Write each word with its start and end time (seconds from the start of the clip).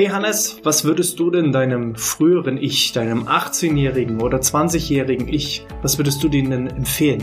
Hey 0.00 0.08
Hannes, 0.08 0.60
was 0.62 0.84
würdest 0.86 1.20
du 1.20 1.30
denn 1.30 1.52
deinem 1.52 1.94
früheren 1.94 2.56
Ich, 2.56 2.92
deinem 2.92 3.28
18-jährigen 3.28 4.22
oder 4.22 4.38
20-jährigen 4.38 5.28
Ich, 5.28 5.66
was 5.82 5.98
würdest 5.98 6.22
du 6.22 6.30
denen 6.30 6.50
denn 6.50 6.66
empfehlen? 6.68 7.22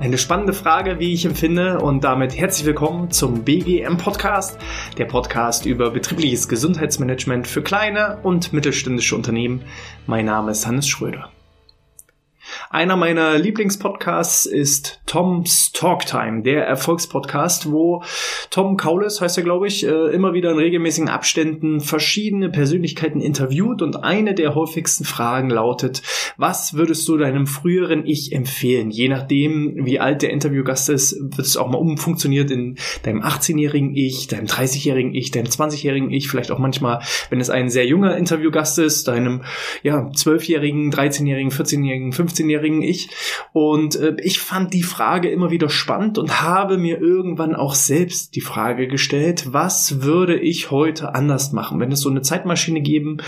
Eine 0.00 0.18
spannende 0.18 0.52
Frage, 0.52 0.98
wie 0.98 1.12
ich 1.12 1.24
empfinde, 1.24 1.78
und 1.78 2.02
damit 2.02 2.36
herzlich 2.36 2.66
willkommen 2.66 3.12
zum 3.12 3.44
BGM 3.44 3.96
Podcast, 3.96 4.58
der 4.98 5.04
Podcast 5.04 5.66
über 5.66 5.92
betriebliches 5.92 6.48
Gesundheitsmanagement 6.48 7.46
für 7.46 7.62
kleine 7.62 8.18
und 8.24 8.52
mittelständische 8.52 9.14
Unternehmen. 9.14 9.62
Mein 10.08 10.24
Name 10.24 10.50
ist 10.50 10.66
Hannes 10.66 10.88
Schröder. 10.88 11.30
Einer 12.72 12.94
meiner 12.94 13.36
Lieblingspodcasts 13.36 14.46
ist 14.46 15.00
Tom's 15.04 15.72
Talktime, 15.72 16.42
der 16.42 16.68
Erfolgspodcast, 16.68 17.72
wo 17.72 18.04
Tom 18.50 18.76
Kaules, 18.76 19.20
heißt 19.20 19.38
er 19.38 19.42
glaube 19.42 19.66
ich, 19.66 19.84
äh, 19.84 20.14
immer 20.14 20.34
wieder 20.34 20.52
in 20.52 20.58
regelmäßigen 20.58 21.08
Abständen 21.08 21.80
verschiedene 21.80 22.48
Persönlichkeiten 22.48 23.20
interviewt 23.20 23.82
und 23.82 24.04
eine 24.04 24.34
der 24.34 24.54
häufigsten 24.54 25.02
Fragen 25.02 25.50
lautet, 25.50 26.02
was 26.36 26.74
würdest 26.74 27.08
du 27.08 27.16
deinem 27.16 27.48
früheren 27.48 28.06
Ich 28.06 28.30
empfehlen? 28.30 28.90
Je 28.92 29.08
nachdem, 29.08 29.84
wie 29.84 29.98
alt 29.98 30.22
der 30.22 30.30
Interviewgast 30.30 30.90
ist, 30.90 31.16
wird 31.20 31.48
es 31.48 31.56
auch 31.56 31.68
mal 31.68 31.78
umfunktioniert 31.78 32.52
in 32.52 32.76
deinem 33.02 33.22
18-jährigen 33.22 33.96
Ich, 33.96 34.28
deinem 34.28 34.46
30-jährigen 34.46 35.12
Ich, 35.12 35.32
deinem 35.32 35.46
20-jährigen 35.46 36.12
Ich, 36.12 36.28
vielleicht 36.28 36.52
auch 36.52 36.60
manchmal, 36.60 37.02
wenn 37.30 37.40
es 37.40 37.50
ein 37.50 37.68
sehr 37.68 37.86
junger 37.86 38.16
Interviewgast 38.16 38.78
ist, 38.78 39.08
deinem 39.08 39.42
ja, 39.82 40.08
12-jährigen, 40.08 40.92
13-jährigen, 40.92 41.50
14-jährigen, 41.50 42.12
15-jährigen 42.12 42.59
15-jährigen 42.60 42.82
Ich. 42.82 43.10
Und 43.52 43.96
äh, 43.96 44.16
ich 44.22 44.40
fand 44.40 44.74
die 44.74 44.82
Frage 44.82 45.30
immer 45.30 45.50
wieder 45.50 45.68
spannend 45.68 46.18
und 46.18 46.42
habe 46.42 46.78
mir 46.78 47.00
irgendwann 47.00 47.54
auch 47.54 47.74
selbst 47.74 48.36
die 48.36 48.40
Frage 48.40 48.88
gestellt, 48.88 49.52
was 49.52 50.02
würde 50.02 50.38
ich 50.38 50.70
heute 50.70 51.14
anders 51.14 51.52
machen, 51.52 51.80
wenn 51.80 51.92
es 51.92 52.00
so 52.00 52.10
eine 52.10 52.22
Zeitmaschine 52.22 52.80
geben 52.80 53.18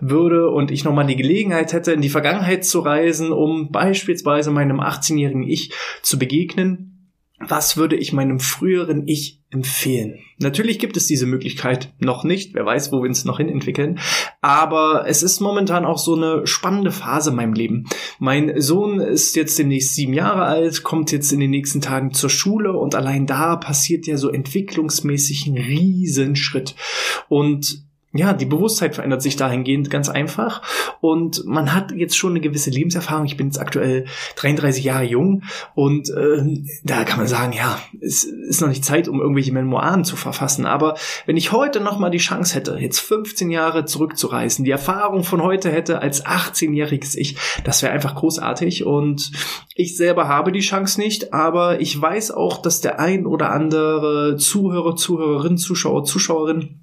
würde 0.00 0.50
und 0.50 0.70
ich 0.70 0.84
nochmal 0.84 1.06
die 1.06 1.16
Gelegenheit 1.16 1.72
hätte, 1.72 1.92
in 1.92 2.00
die 2.00 2.08
Vergangenheit 2.08 2.64
zu 2.64 2.80
reisen, 2.80 3.32
um 3.32 3.70
beispielsweise 3.70 4.50
meinem 4.50 4.80
18-jährigen 4.80 5.42
Ich 5.42 5.72
zu 6.02 6.18
begegnen 6.18 6.91
was 7.48 7.76
würde 7.76 7.96
ich 7.96 8.12
meinem 8.12 8.40
früheren 8.40 9.06
Ich 9.06 9.40
empfehlen? 9.50 10.18
Natürlich 10.38 10.78
gibt 10.78 10.96
es 10.96 11.06
diese 11.06 11.26
Möglichkeit 11.26 11.92
noch 11.98 12.24
nicht. 12.24 12.54
Wer 12.54 12.64
weiß, 12.64 12.92
wo 12.92 13.02
wir 13.02 13.08
uns 13.08 13.24
noch 13.24 13.38
hin 13.38 13.48
entwickeln. 13.48 13.98
Aber 14.40 15.04
es 15.06 15.22
ist 15.22 15.40
momentan 15.40 15.84
auch 15.84 15.98
so 15.98 16.14
eine 16.14 16.46
spannende 16.46 16.90
Phase 16.90 17.30
in 17.30 17.36
meinem 17.36 17.52
Leben. 17.52 17.86
Mein 18.18 18.60
Sohn 18.60 19.00
ist 19.00 19.36
jetzt 19.36 19.58
demnächst 19.58 19.94
sieben 19.94 20.14
Jahre 20.14 20.44
alt, 20.44 20.82
kommt 20.82 21.12
jetzt 21.12 21.32
in 21.32 21.40
den 21.40 21.50
nächsten 21.50 21.80
Tagen 21.80 22.12
zur 22.12 22.30
Schule 22.30 22.72
und 22.72 22.94
allein 22.94 23.26
da 23.26 23.56
passiert 23.56 24.06
ja 24.06 24.16
so 24.16 24.30
entwicklungsmäßig 24.30 25.46
ein 25.46 25.58
Riesenschritt. 25.58 26.74
Und 27.28 27.84
ja, 28.14 28.34
die 28.34 28.46
Bewusstheit 28.46 28.94
verändert 28.94 29.22
sich 29.22 29.36
dahingehend 29.36 29.88
ganz 29.88 30.10
einfach. 30.10 30.60
Und 31.00 31.46
man 31.46 31.74
hat 31.74 31.92
jetzt 31.92 32.16
schon 32.16 32.32
eine 32.32 32.40
gewisse 32.40 32.70
Lebenserfahrung. 32.70 33.24
Ich 33.24 33.38
bin 33.38 33.46
jetzt 33.46 33.58
aktuell 33.58 34.04
33 34.36 34.84
Jahre 34.84 35.04
jung 35.04 35.44
und 35.74 36.10
äh, 36.10 36.62
da 36.84 37.04
kann 37.04 37.18
man 37.18 37.26
sagen, 37.26 37.52
ja, 37.54 37.80
es 38.00 38.24
ist 38.24 38.60
noch 38.60 38.68
nicht 38.68 38.84
Zeit, 38.84 39.08
um 39.08 39.20
irgendwelche 39.20 39.52
Memoiren 39.52 40.04
zu 40.04 40.16
verfassen. 40.16 40.66
Aber 40.66 40.96
wenn 41.24 41.38
ich 41.38 41.52
heute 41.52 41.80
nochmal 41.80 42.10
die 42.10 42.18
Chance 42.18 42.54
hätte, 42.54 42.76
jetzt 42.78 43.00
15 43.00 43.50
Jahre 43.50 43.86
zurückzureisen, 43.86 44.64
die 44.66 44.70
Erfahrung 44.70 45.24
von 45.24 45.42
heute 45.42 45.70
hätte 45.70 46.02
als 46.02 46.26
18-jähriges 46.26 47.16
Ich, 47.16 47.36
das 47.64 47.82
wäre 47.82 47.92
einfach 47.92 48.14
großartig. 48.14 48.84
Und 48.84 49.32
ich 49.74 49.96
selber 49.96 50.28
habe 50.28 50.52
die 50.52 50.60
Chance 50.60 51.00
nicht, 51.00 51.32
aber 51.32 51.80
ich 51.80 52.00
weiß 52.00 52.32
auch, 52.32 52.60
dass 52.60 52.82
der 52.82 53.00
ein 53.00 53.24
oder 53.24 53.52
andere 53.52 54.36
Zuhörer, 54.36 54.96
Zuhörerin, 54.96 55.56
Zuschauer, 55.56 56.04
Zuschauerin 56.04 56.81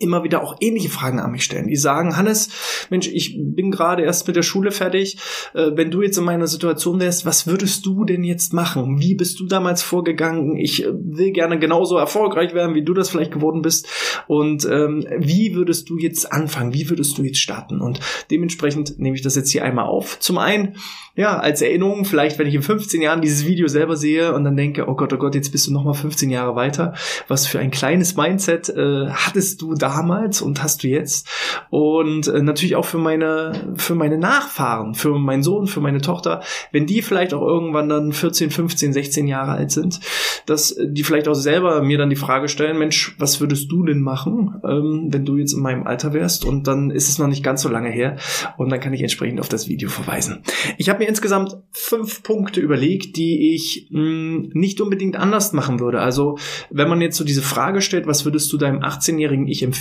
immer 0.00 0.24
wieder 0.24 0.42
auch 0.42 0.56
ähnliche 0.60 0.88
Fragen 0.88 1.20
an 1.20 1.32
mich 1.32 1.44
stellen. 1.44 1.68
Die 1.68 1.76
sagen, 1.76 2.16
Hannes, 2.16 2.48
Mensch, 2.90 3.08
ich 3.08 3.36
bin 3.38 3.70
gerade 3.70 4.02
erst 4.02 4.26
mit 4.26 4.36
der 4.36 4.42
Schule 4.42 4.70
fertig. 4.70 5.18
Äh, 5.54 5.72
wenn 5.74 5.90
du 5.90 6.02
jetzt 6.02 6.18
in 6.18 6.24
meiner 6.24 6.46
Situation 6.46 7.00
wärst, 7.00 7.26
was 7.26 7.46
würdest 7.46 7.86
du 7.86 8.04
denn 8.04 8.24
jetzt 8.24 8.52
machen? 8.52 9.00
Wie 9.00 9.14
bist 9.14 9.40
du 9.40 9.46
damals 9.46 9.82
vorgegangen? 9.82 10.56
Ich 10.56 10.84
äh, 10.84 10.92
will 10.92 11.32
gerne 11.32 11.58
genauso 11.58 11.96
erfolgreich 11.96 12.54
werden, 12.54 12.74
wie 12.74 12.84
du 12.84 12.94
das 12.94 13.10
vielleicht 13.10 13.32
geworden 13.32 13.62
bist. 13.62 13.88
Und 14.26 14.64
ähm, 14.64 15.06
wie 15.18 15.54
würdest 15.54 15.88
du 15.90 15.98
jetzt 15.98 16.32
anfangen? 16.32 16.74
Wie 16.74 16.88
würdest 16.90 17.18
du 17.18 17.22
jetzt 17.22 17.38
starten? 17.38 17.80
Und 17.80 18.00
dementsprechend 18.30 18.98
nehme 18.98 19.16
ich 19.16 19.22
das 19.22 19.36
jetzt 19.36 19.50
hier 19.50 19.64
einmal 19.64 19.86
auf. 19.86 20.18
Zum 20.20 20.38
einen, 20.38 20.76
ja, 21.14 21.38
als 21.38 21.62
Erinnerung, 21.62 22.04
vielleicht, 22.04 22.38
wenn 22.38 22.46
ich 22.46 22.54
in 22.54 22.62
15 22.62 23.00
Jahren 23.00 23.22
dieses 23.22 23.46
Video 23.46 23.68
selber 23.68 23.96
sehe 23.96 24.34
und 24.34 24.44
dann 24.44 24.56
denke, 24.56 24.86
oh 24.88 24.94
Gott, 24.94 25.12
oh 25.12 25.16
Gott, 25.16 25.34
jetzt 25.34 25.50
bist 25.50 25.66
du 25.66 25.72
noch 25.72 25.84
mal 25.84 25.94
15 25.94 26.30
Jahre 26.30 26.56
weiter. 26.56 26.94
Was 27.28 27.46
für 27.46 27.58
ein 27.58 27.70
kleines 27.70 28.16
Mindset 28.16 28.68
äh, 28.68 29.08
hattest 29.10 29.62
du 29.62 29.74
damals 29.86 30.42
und 30.42 30.62
hast 30.62 30.82
du 30.82 30.88
jetzt? 30.88 31.28
Und 31.70 32.28
äh, 32.28 32.42
natürlich 32.42 32.76
auch 32.76 32.84
für 32.84 32.98
meine, 32.98 33.52
für 33.76 33.94
meine 33.94 34.18
Nachfahren, 34.18 34.94
für 34.94 35.18
meinen 35.18 35.42
Sohn, 35.42 35.66
für 35.66 35.80
meine 35.80 36.00
Tochter, 36.00 36.42
wenn 36.72 36.86
die 36.86 37.02
vielleicht 37.02 37.34
auch 37.34 37.42
irgendwann 37.42 37.88
dann 37.88 38.12
14, 38.12 38.50
15, 38.50 38.92
16 38.92 39.28
Jahre 39.28 39.52
alt 39.52 39.70
sind, 39.70 40.00
dass 40.46 40.76
die 40.80 41.04
vielleicht 41.04 41.28
auch 41.28 41.34
selber 41.34 41.82
mir 41.82 41.98
dann 41.98 42.10
die 42.10 42.16
Frage 42.16 42.48
stellen, 42.48 42.78
Mensch, 42.78 43.14
was 43.18 43.40
würdest 43.40 43.70
du 43.70 43.84
denn 43.84 44.00
machen, 44.00 44.60
ähm, 44.64 45.08
wenn 45.10 45.24
du 45.24 45.36
jetzt 45.36 45.52
in 45.52 45.62
meinem 45.62 45.86
Alter 45.86 46.12
wärst? 46.12 46.44
Und 46.44 46.66
dann 46.66 46.90
ist 46.90 47.08
es 47.08 47.18
noch 47.18 47.28
nicht 47.28 47.44
ganz 47.44 47.62
so 47.62 47.68
lange 47.68 47.90
her 47.90 48.16
und 48.56 48.70
dann 48.70 48.80
kann 48.80 48.92
ich 48.92 49.02
entsprechend 49.02 49.40
auf 49.40 49.48
das 49.48 49.68
Video 49.68 49.88
verweisen. 49.88 50.42
Ich 50.78 50.88
habe 50.88 51.00
mir 51.00 51.08
insgesamt 51.08 51.56
fünf 51.70 52.22
Punkte 52.22 52.60
überlegt, 52.60 53.16
die 53.16 53.54
ich 53.54 53.88
mh, 53.90 54.00
hm, 54.00 54.50
nicht 54.52 54.80
unbedingt 54.80 55.16
anders 55.16 55.52
machen 55.52 55.80
würde. 55.80 56.00
Also 56.00 56.38
wenn 56.70 56.88
man 56.88 57.00
jetzt 57.00 57.16
so 57.16 57.24
diese 57.24 57.42
Frage 57.42 57.80
stellt, 57.80 58.06
was 58.06 58.24
würdest 58.24 58.52
du 58.52 58.56
deinem 58.56 58.80
18-jährigen 58.80 59.46
Ich 59.46 59.62
empfehlen? 59.62 59.75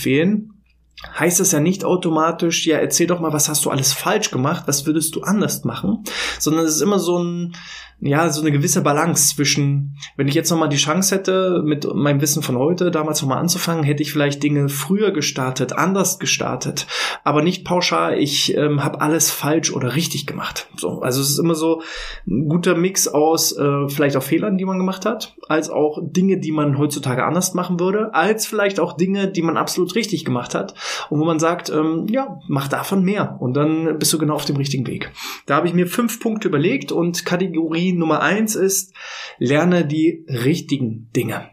Heißt 1.17 1.39
das 1.39 1.51
ja 1.51 1.59
nicht 1.59 1.83
automatisch, 1.83 2.65
ja, 2.65 2.77
erzähl 2.77 3.07
doch 3.07 3.19
mal, 3.19 3.33
was 3.33 3.49
hast 3.49 3.65
du 3.65 3.69
alles 3.69 3.93
falsch 3.93 4.31
gemacht, 4.31 4.63
was 4.67 4.85
würdest 4.85 5.15
du 5.15 5.21
anders 5.21 5.63
machen, 5.63 6.03
sondern 6.39 6.65
es 6.65 6.75
ist 6.75 6.81
immer 6.81 6.99
so 6.99 7.19
ein, 7.19 7.55
ja, 8.01 8.29
so 8.29 8.41
eine 8.41 8.51
gewisse 8.51 8.81
Balance 8.81 9.35
zwischen, 9.35 9.97
wenn 10.17 10.27
ich 10.27 10.35
jetzt 10.35 10.49
nochmal 10.51 10.69
die 10.69 10.75
Chance 10.75 11.15
hätte, 11.15 11.63
mit 11.65 11.91
meinem 11.93 12.21
Wissen 12.21 12.43
von 12.43 12.57
heute 12.57 12.91
damals 12.91 13.21
nochmal 13.21 13.37
anzufangen, 13.37 13.83
hätte 13.83 14.03
ich 14.03 14.11
vielleicht 14.11 14.43
Dinge 14.43 14.67
früher 14.67 15.11
gestartet, 15.11 15.73
anders 15.73 16.19
gestartet, 16.19 16.87
aber 17.23 17.41
nicht 17.41 17.63
pauschal, 17.63 18.19
ich 18.19 18.55
ähm, 18.55 18.83
habe 18.83 19.01
alles 19.01 19.31
falsch 19.31 19.71
oder 19.71 19.95
richtig 19.95 20.27
gemacht. 20.27 20.67
So, 20.75 21.01
also 21.01 21.21
es 21.21 21.29
ist 21.29 21.39
immer 21.39 21.55
so 21.55 21.81
ein 22.27 22.49
guter 22.49 22.75
Mix 22.75 23.07
aus 23.07 23.57
äh, 23.57 23.87
vielleicht 23.87 24.17
auch 24.17 24.23
Fehlern, 24.23 24.57
die 24.57 24.65
man 24.65 24.77
gemacht 24.77 25.05
hat, 25.05 25.35
als 25.47 25.69
auch 25.69 25.99
Dinge, 26.03 26.39
die 26.39 26.51
man 26.51 26.77
heutzutage 26.77 27.23
anders 27.23 27.53
machen 27.53 27.79
würde, 27.79 28.13
als 28.13 28.45
vielleicht 28.45 28.79
auch 28.79 28.93
Dinge, 28.93 29.29
die 29.29 29.41
man 29.41 29.57
absolut 29.57 29.95
richtig 29.95 30.25
gemacht 30.25 30.53
hat 30.53 30.73
und 31.09 31.19
wo 31.19 31.25
man 31.25 31.39
sagt, 31.39 31.69
ähm, 31.69 32.07
ja, 32.09 32.39
mach 32.47 32.67
davon 32.67 33.03
mehr 33.03 33.37
und 33.39 33.55
dann 33.55 33.97
bist 33.99 34.11
du 34.11 34.17
genau 34.17 34.35
auf 34.35 34.45
dem 34.45 34.57
richtigen 34.57 34.85
Weg. 34.85 35.11
Da 35.45 35.55
habe 35.55 35.67
ich 35.67 35.73
mir 35.73 35.87
fünf 35.87 36.19
Punkte 36.19 36.49
überlegt 36.49 36.91
und 36.91 37.25
Kategorie 37.25 37.84
Nummer 37.93 38.21
eins 38.21 38.55
ist, 38.55 38.93
lerne 39.37 39.85
die 39.85 40.25
richtigen 40.27 41.11
Dinge 41.15 41.49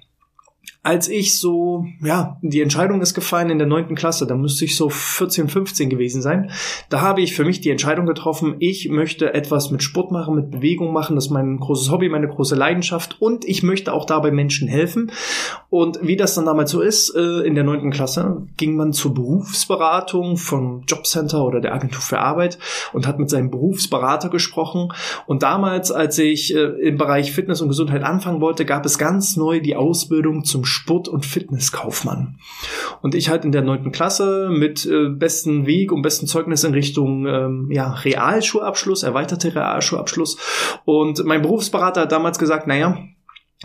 als 0.84 1.09
ich 1.09 1.38
so, 1.38 1.87
ja, 2.03 2.38
die 2.43 2.60
Entscheidung 2.60 3.03
ist 3.03 3.15
gefallen 3.15 3.50
in 3.50 3.59
der 3.59 3.69
neunten 3.69 3.94
Klasse, 3.94 4.26
da 4.26 4.34
müsste 4.34 4.65
ich 4.65 4.76
so 4.76 4.88
14, 4.88 5.48
15 5.48 5.88
gewesen 5.88 6.22
sein. 6.22 6.50
Da 6.88 7.00
habe 7.00 7.22
ich 7.22 7.37
für 7.37 7.44
mich 7.44 7.60
die 7.60 7.70
Entscheidung 7.70 8.04
getroffen, 8.04 8.56
ich 8.59 8.88
möchte 8.88 9.32
etwas 9.32 9.71
mit 9.71 9.84
Sport 9.84 10.10
machen, 10.10 10.34
mit 10.34 10.50
Bewegung 10.50 10.92
machen, 10.92 11.15
das 11.15 11.26
ist 11.26 11.31
mein 11.31 11.59
großes 11.59 11.92
Hobby, 11.92 12.09
meine 12.09 12.26
große 12.26 12.56
Leidenschaft 12.56 13.16
und 13.21 13.44
ich 13.44 13.62
möchte 13.62 13.92
auch 13.92 14.06
dabei 14.06 14.32
Menschen 14.32 14.66
helfen. 14.66 15.12
Und 15.71 16.00
wie 16.03 16.16
das 16.16 16.34
dann 16.34 16.47
damals 16.47 16.72
so 16.72 16.81
ist, 16.81 17.15
äh, 17.15 17.47
in 17.47 17.54
der 17.54 17.62
neunten 17.62 17.92
Klasse 17.92 18.42
ging 18.56 18.75
man 18.75 18.92
zur 18.92 19.15
Berufsberatung 19.15 20.37
vom 20.37 20.82
Jobcenter 20.88 21.44
oder 21.44 21.60
der 21.60 21.75
Agentur 21.75 22.03
für 22.03 22.19
Arbeit 22.19 22.59
und 22.92 23.06
hat 23.06 23.21
mit 23.21 23.31
seinem 23.31 23.53
Berufsberater 23.53 24.31
gesprochen. 24.31 24.92
Und 25.26 25.44
damals, 25.44 25.92
als 25.92 26.19
ich 26.19 26.53
äh, 26.56 26.59
im 26.59 26.98
Bereich 26.98 27.31
Fitness 27.31 27.60
und 27.60 27.69
Gesundheit 27.69 28.03
anfangen 28.03 28.41
wollte, 28.41 28.65
gab 28.65 28.84
es 28.84 28.98
ganz 28.98 29.37
neu 29.37 29.60
die 29.60 29.76
Ausbildung 29.76 30.44
zum 30.44 30.65
Sport- 30.72 31.09
und 31.09 31.24
Fitnesskaufmann. 31.24 32.39
Und 33.03 33.15
ich 33.15 33.28
halt 33.28 33.45
in 33.45 33.53
der 33.53 33.63
neunten 33.63 33.92
Klasse 33.92 34.48
mit 34.51 34.84
äh, 34.86 35.09
besten 35.09 35.66
Weg 35.66 35.92
und 35.92 36.03
besten 36.03 36.27
Zeugnis 36.27 36.65
in 36.65 36.74
Richtung 36.74 37.27
ähm, 37.27 37.69
ja, 37.71 37.92
Realschulabschluss, 37.92 39.03
erweiterte 39.03 39.54
Realschulabschluss. 39.54 40.39
Und 40.84 41.24
mein 41.24 41.42
Berufsberater 41.42 42.03
hat 42.03 42.13
damals 42.13 42.39
gesagt, 42.39 42.66
naja, 42.66 42.98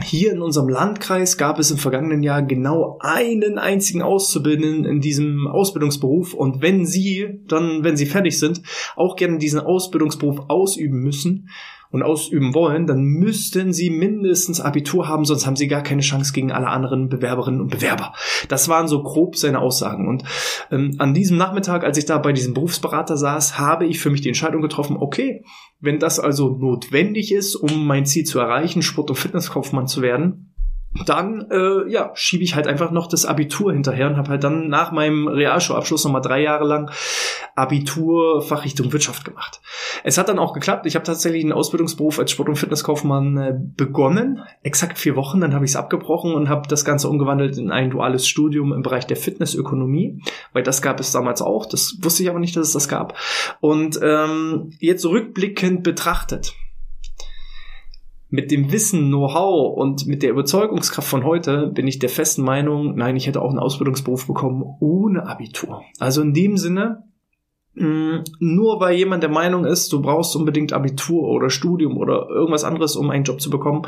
hier 0.03 0.31
in 0.31 0.41
unserem 0.41 0.69
Landkreis 0.69 1.37
gab 1.37 1.57
es 1.57 1.71
im 1.71 1.77
vergangenen 1.77 2.21
Jahr 2.21 2.43
genau 2.43 2.97
einen 3.01 3.57
einzigen 3.57 4.03
Auszubildenden 4.03 4.85
in 4.85 5.01
diesem 5.01 5.47
Ausbildungsberuf. 5.47 6.33
Und 6.33 6.61
wenn 6.61 6.85
Sie 6.85 7.41
dann, 7.47 7.83
wenn 7.83 7.97
Sie 7.97 8.05
fertig 8.05 8.37
sind, 8.37 8.61
auch 8.95 9.15
gerne 9.15 9.39
diesen 9.39 9.59
Ausbildungsberuf 9.59 10.41
ausüben 10.49 10.99
müssen, 10.99 11.49
und 11.91 12.03
ausüben 12.03 12.53
wollen, 12.53 12.87
dann 12.87 13.03
müssten 13.03 13.73
sie 13.73 13.89
mindestens 13.89 14.61
Abitur 14.61 15.07
haben, 15.07 15.25
sonst 15.25 15.45
haben 15.45 15.55
sie 15.55 15.67
gar 15.67 15.83
keine 15.83 16.01
Chance 16.01 16.33
gegen 16.33 16.51
alle 16.51 16.67
anderen 16.67 17.09
Bewerberinnen 17.09 17.61
und 17.61 17.71
Bewerber. 17.71 18.13
Das 18.49 18.69
waren 18.69 18.87
so 18.87 19.03
grob 19.03 19.35
seine 19.35 19.59
Aussagen. 19.59 20.07
Und 20.07 20.23
ähm, 20.71 20.95
an 20.99 21.13
diesem 21.13 21.37
Nachmittag, 21.37 21.83
als 21.83 21.97
ich 21.97 22.05
da 22.05 22.17
bei 22.17 22.33
diesem 22.33 22.53
Berufsberater 22.53 23.17
saß, 23.17 23.57
habe 23.57 23.85
ich 23.85 23.99
für 23.99 24.09
mich 24.09 24.21
die 24.21 24.29
Entscheidung 24.29 24.61
getroffen, 24.61 24.97
okay, 24.97 25.43
wenn 25.79 25.99
das 25.99 26.19
also 26.19 26.49
notwendig 26.57 27.31
ist, 27.31 27.55
um 27.55 27.85
mein 27.85 28.05
Ziel 28.05 28.25
zu 28.25 28.39
erreichen, 28.39 28.81
Sport- 28.81 29.09
und 29.09 29.15
Fitnesskaufmann 29.15 29.87
zu 29.87 30.01
werden, 30.01 30.53
dann 31.05 31.47
äh, 31.51 31.89
ja 31.89 32.11
schiebe 32.13 32.43
ich 32.43 32.55
halt 32.55 32.67
einfach 32.67 32.91
noch 32.91 33.07
das 33.07 33.25
Abitur 33.25 33.73
hinterher 33.73 34.07
und 34.07 34.17
habe 34.17 34.29
halt 34.29 34.43
dann 34.43 34.67
nach 34.69 34.91
meinem 34.91 35.27
Realschulabschluss 35.27 36.03
nochmal 36.03 36.21
drei 36.21 36.41
Jahre 36.41 36.65
lang 36.65 36.91
Abitur 37.55 38.41
Fachrichtung 38.41 38.91
Wirtschaft 38.93 39.25
gemacht. 39.25 39.61
Es 40.03 40.17
hat 40.17 40.29
dann 40.29 40.39
auch 40.39 40.53
geklappt. 40.53 40.85
Ich 40.85 40.95
habe 40.95 41.05
tatsächlich 41.05 41.43
einen 41.43 41.53
Ausbildungsberuf 41.53 42.19
als 42.19 42.31
Sport- 42.31 42.49
und 42.49 42.55
Fitnesskaufmann 42.55 43.37
äh, 43.37 43.53
begonnen, 43.57 44.43
exakt 44.63 44.97
vier 44.97 45.15
Wochen. 45.15 45.41
Dann 45.41 45.53
habe 45.53 45.65
ich 45.65 45.71
es 45.71 45.75
abgebrochen 45.75 46.33
und 46.33 46.49
habe 46.49 46.67
das 46.67 46.85
Ganze 46.85 47.09
umgewandelt 47.09 47.57
in 47.57 47.71
ein 47.71 47.89
duales 47.89 48.27
Studium 48.27 48.73
im 48.73 48.83
Bereich 48.83 49.07
der 49.07 49.17
Fitnessökonomie, 49.17 50.21
weil 50.53 50.63
das 50.63 50.81
gab 50.81 50.99
es 50.99 51.11
damals 51.11 51.41
auch. 51.41 51.65
Das 51.65 51.97
wusste 52.01 52.23
ich 52.23 52.29
aber 52.29 52.39
nicht, 52.39 52.55
dass 52.55 52.67
es 52.67 52.73
das 52.73 52.87
gab. 52.87 53.15
Und 53.59 53.99
ähm, 54.01 54.71
jetzt 54.79 55.05
rückblickend 55.05 55.83
betrachtet 55.83 56.53
mit 58.29 58.51
dem 58.51 58.71
Wissen, 58.71 59.07
Know-how 59.07 59.77
und 59.77 60.05
mit 60.05 60.21
der 60.21 60.31
Überzeugungskraft 60.31 61.07
von 61.07 61.23
heute 61.23 61.67
bin 61.67 61.87
ich 61.87 61.99
der 61.99 62.09
festen 62.09 62.43
Meinung, 62.43 62.95
nein, 62.95 63.15
ich 63.15 63.27
hätte 63.27 63.41
auch 63.41 63.49
einen 63.49 63.59
Ausbildungsberuf 63.59 64.27
bekommen 64.27 64.63
ohne 64.79 65.25
Abitur. 65.25 65.81
Also 65.97 66.21
in 66.21 66.33
dem 66.33 66.57
Sinne, 66.57 67.03
mm, 67.75 68.17
nur 68.39 68.81
weil 68.81 68.97
jemand 68.97 69.23
der 69.23 69.29
Meinung 69.29 69.65
ist, 69.65 69.93
du 69.93 70.01
brauchst 70.01 70.35
unbedingt 70.35 70.73
Abitur 70.73 71.23
oder 71.29 71.49
Studium 71.49 71.97
oder 71.97 72.27
irgendwas 72.29 72.65
anderes, 72.65 72.97
um 72.97 73.09
einen 73.09 73.23
Job 73.23 73.39
zu 73.39 73.49
bekommen. 73.49 73.83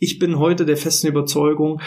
Ich 0.00 0.18
bin 0.18 0.40
heute 0.40 0.66
der 0.66 0.76
festen 0.76 1.06
Überzeugung, 1.06 1.80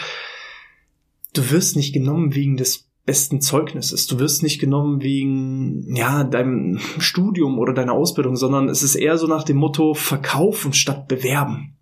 du 1.34 1.50
wirst 1.50 1.76
nicht 1.76 1.92
genommen 1.92 2.34
wegen 2.34 2.56
des 2.56 2.88
besten 3.04 3.40
Zeugnisses. 3.40 4.06
Du 4.06 4.18
wirst 4.18 4.42
nicht 4.42 4.60
genommen 4.60 5.02
wegen, 5.02 5.94
ja, 5.94 6.24
deinem 6.24 6.78
Studium 6.98 7.58
oder 7.58 7.72
deiner 7.72 7.94
Ausbildung, 7.94 8.36
sondern 8.36 8.68
es 8.68 8.82
ist 8.82 8.96
eher 8.96 9.16
so 9.16 9.26
nach 9.26 9.44
dem 9.44 9.56
Motto 9.56 9.94
verkaufen 9.94 10.74
statt 10.74 11.08
bewerben. 11.08 11.77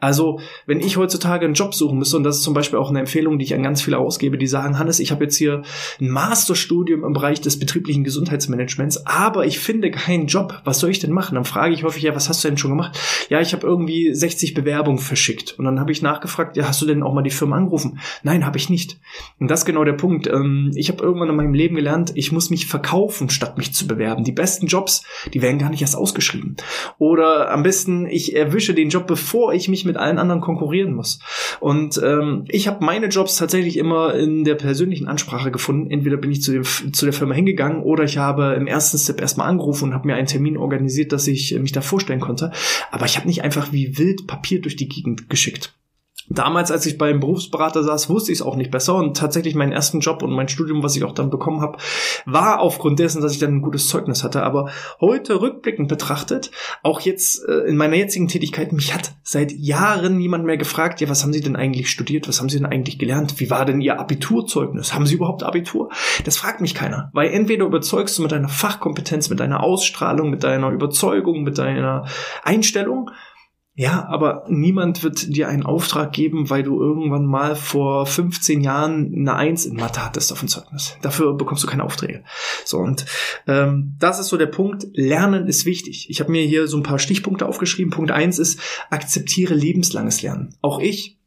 Also, 0.00 0.40
wenn 0.66 0.80
ich 0.80 0.96
heutzutage 0.96 1.44
einen 1.44 1.54
Job 1.54 1.74
suchen 1.74 1.98
müsste, 1.98 2.16
und 2.16 2.24
das 2.24 2.36
ist 2.36 2.42
zum 2.42 2.54
Beispiel 2.54 2.78
auch 2.78 2.90
eine 2.90 3.00
Empfehlung, 3.00 3.38
die 3.38 3.44
ich 3.44 3.54
an 3.54 3.62
ganz 3.62 3.82
viele 3.82 3.98
ausgebe, 3.98 4.38
die 4.38 4.46
sagen, 4.46 4.78
Hannes, 4.78 5.00
ich 5.00 5.10
habe 5.10 5.24
jetzt 5.24 5.36
hier 5.36 5.62
ein 6.00 6.10
Masterstudium 6.10 7.04
im 7.04 7.12
Bereich 7.12 7.40
des 7.40 7.58
betrieblichen 7.58 8.04
Gesundheitsmanagements, 8.04 9.06
aber 9.06 9.46
ich 9.46 9.58
finde 9.58 9.90
keinen 9.90 10.26
Job. 10.26 10.60
Was 10.64 10.80
soll 10.80 10.90
ich 10.90 10.98
denn 10.98 11.12
machen? 11.12 11.34
Dann 11.34 11.44
frage 11.44 11.74
ich 11.74 11.84
häufig, 11.84 12.02
ja, 12.02 12.14
was 12.14 12.28
hast 12.28 12.44
du 12.44 12.48
denn 12.48 12.58
schon 12.58 12.70
gemacht? 12.70 12.98
Ja, 13.28 13.40
ich 13.40 13.52
habe 13.52 13.66
irgendwie 13.66 14.14
60 14.14 14.54
Bewerbungen 14.54 14.98
verschickt. 14.98 15.58
Und 15.58 15.64
dann 15.64 15.80
habe 15.80 15.92
ich 15.92 16.02
nachgefragt, 16.02 16.56
ja, 16.56 16.68
hast 16.68 16.82
du 16.82 16.86
denn 16.86 17.02
auch 17.02 17.14
mal 17.14 17.22
die 17.22 17.30
Firma 17.30 17.56
angerufen? 17.56 18.00
Nein, 18.22 18.44
habe 18.44 18.58
ich 18.58 18.68
nicht. 18.68 18.98
Und 19.38 19.50
das 19.50 19.60
ist 19.60 19.66
genau 19.66 19.84
der 19.84 19.94
Punkt. 19.94 20.26
Ähm, 20.26 20.72
ich 20.74 20.90
habe 20.90 21.02
irgendwann 21.02 21.30
in 21.30 21.36
meinem 21.36 21.54
Leben 21.54 21.76
gelernt, 21.76 22.12
ich 22.14 22.32
muss 22.32 22.50
mich 22.50 22.66
verkaufen, 22.66 23.30
statt 23.30 23.58
mich 23.58 23.72
zu 23.72 23.86
bewerben. 23.86 24.24
Die 24.24 24.32
besten 24.32 24.66
Jobs, 24.66 25.04
die 25.32 25.42
werden 25.42 25.58
gar 25.58 25.70
nicht 25.70 25.82
erst 25.82 25.96
ausgeschrieben. 25.96 26.56
Oder 26.98 27.50
am 27.50 27.62
besten, 27.62 28.06
ich 28.06 28.36
erwische 28.36 28.74
den 28.74 28.90
Job, 28.90 29.06
bevor 29.06 29.54
ich 29.54 29.68
mich 29.68 29.84
mit 29.86 29.96
allen 29.96 30.18
anderen 30.18 30.40
konkurrieren 30.40 30.92
muss. 30.92 31.18
Und 31.60 32.00
ähm, 32.02 32.44
ich 32.48 32.68
habe 32.68 32.84
meine 32.84 33.06
Jobs 33.06 33.36
tatsächlich 33.36 33.76
immer 33.76 34.14
in 34.14 34.44
der 34.44 34.54
persönlichen 34.54 35.08
Ansprache 35.08 35.50
gefunden. 35.50 35.90
Entweder 35.90 36.16
bin 36.16 36.30
ich 36.30 36.42
zu, 36.42 36.52
dem, 36.52 36.64
zu 36.64 37.06
der 37.06 37.12
Firma 37.12 37.34
hingegangen 37.34 37.82
oder 37.82 38.04
ich 38.04 38.18
habe 38.18 38.54
im 38.54 38.66
ersten 38.66 38.98
Step 38.98 39.20
erstmal 39.20 39.48
angerufen 39.48 39.84
und 39.84 39.94
habe 39.94 40.06
mir 40.06 40.14
einen 40.14 40.26
Termin 40.26 40.56
organisiert, 40.56 41.12
dass 41.12 41.26
ich 41.26 41.56
mich 41.58 41.72
da 41.72 41.80
vorstellen 41.80 42.20
konnte. 42.20 42.52
Aber 42.90 43.06
ich 43.06 43.16
habe 43.16 43.26
nicht 43.26 43.42
einfach 43.42 43.72
wie 43.72 43.98
wild 43.98 44.26
Papier 44.26 44.60
durch 44.60 44.76
die 44.76 44.88
Gegend 44.88 45.30
geschickt. 45.30 45.72
Damals, 46.28 46.72
als 46.72 46.86
ich 46.86 46.98
beim 46.98 47.20
Berufsberater 47.20 47.84
saß, 47.84 48.08
wusste 48.08 48.32
ich 48.32 48.38
es 48.38 48.44
auch 48.44 48.56
nicht 48.56 48.70
besser 48.70 48.96
und 48.96 49.16
tatsächlich 49.16 49.54
meinen 49.54 49.72
ersten 49.72 50.00
Job 50.00 50.22
und 50.22 50.32
mein 50.32 50.48
Studium, 50.48 50.82
was 50.82 50.96
ich 50.96 51.04
auch 51.04 51.12
dann 51.12 51.30
bekommen 51.30 51.60
habe, 51.60 51.78
war 52.24 52.60
aufgrund 52.60 52.98
dessen, 52.98 53.22
dass 53.22 53.32
ich 53.32 53.38
dann 53.38 53.56
ein 53.56 53.62
gutes 53.62 53.88
Zeugnis 53.88 54.24
hatte. 54.24 54.42
Aber 54.42 54.70
heute 55.00 55.40
rückblickend 55.40 55.88
betrachtet, 55.88 56.50
auch 56.82 57.00
jetzt 57.00 57.46
äh, 57.48 57.68
in 57.68 57.76
meiner 57.76 57.96
jetzigen 57.96 58.26
Tätigkeit, 58.26 58.72
mich 58.72 58.92
hat 58.92 59.14
seit 59.22 59.52
Jahren 59.52 60.16
niemand 60.16 60.44
mehr 60.44 60.56
gefragt, 60.56 61.00
ja, 61.00 61.08
was 61.08 61.22
haben 61.22 61.32
Sie 61.32 61.40
denn 61.40 61.56
eigentlich 61.56 61.90
studiert? 61.90 62.28
Was 62.28 62.40
haben 62.40 62.48
Sie 62.48 62.58
denn 62.58 62.66
eigentlich 62.66 62.98
gelernt? 62.98 63.38
Wie 63.38 63.50
war 63.50 63.64
denn 63.64 63.80
Ihr 63.80 64.00
Abiturzeugnis? 64.00 64.94
Haben 64.94 65.06
Sie 65.06 65.14
überhaupt 65.14 65.44
Abitur? 65.44 65.90
Das 66.24 66.36
fragt 66.36 66.60
mich 66.60 66.74
keiner, 66.74 67.10
weil 67.12 67.30
entweder 67.30 67.66
überzeugst 67.66 68.18
du 68.18 68.22
mit 68.22 68.32
deiner 68.32 68.48
Fachkompetenz, 68.48 69.30
mit 69.30 69.38
deiner 69.38 69.62
Ausstrahlung, 69.62 70.30
mit 70.30 70.42
deiner 70.42 70.70
Überzeugung, 70.70 71.44
mit 71.44 71.58
deiner 71.58 72.06
Einstellung 72.42 73.10
ja, 73.78 74.06
aber 74.08 74.46
niemand 74.48 75.02
wird 75.02 75.36
dir 75.36 75.48
einen 75.48 75.62
Auftrag 75.62 76.10
geben, 76.12 76.48
weil 76.48 76.62
du 76.62 76.80
irgendwann 76.80 77.26
mal 77.26 77.54
vor 77.54 78.06
15 78.06 78.62
Jahren 78.62 79.12
eine 79.14 79.34
Eins 79.34 79.66
in 79.66 79.76
Mathe 79.76 80.02
hattest 80.02 80.32
auf 80.32 80.40
dem 80.40 80.48
Zeugnis. 80.48 80.96
Dafür 81.02 81.34
bekommst 81.34 81.62
du 81.62 81.66
keine 81.66 81.84
Aufträge. 81.84 82.24
So, 82.64 82.78
und 82.78 83.04
ähm, 83.46 83.94
das 83.98 84.18
ist 84.18 84.28
so 84.28 84.38
der 84.38 84.46
Punkt. 84.46 84.86
Lernen 84.94 85.46
ist 85.46 85.66
wichtig. 85.66 86.08
Ich 86.08 86.20
habe 86.20 86.32
mir 86.32 86.42
hier 86.42 86.68
so 86.68 86.78
ein 86.78 86.82
paar 86.82 86.98
Stichpunkte 86.98 87.44
aufgeschrieben. 87.44 87.90
Punkt 87.90 88.12
eins 88.12 88.38
ist, 88.38 88.58
akzeptiere 88.88 89.52
lebenslanges 89.52 90.22
Lernen. 90.22 90.54
Auch 90.62 90.80
ich 90.80 91.18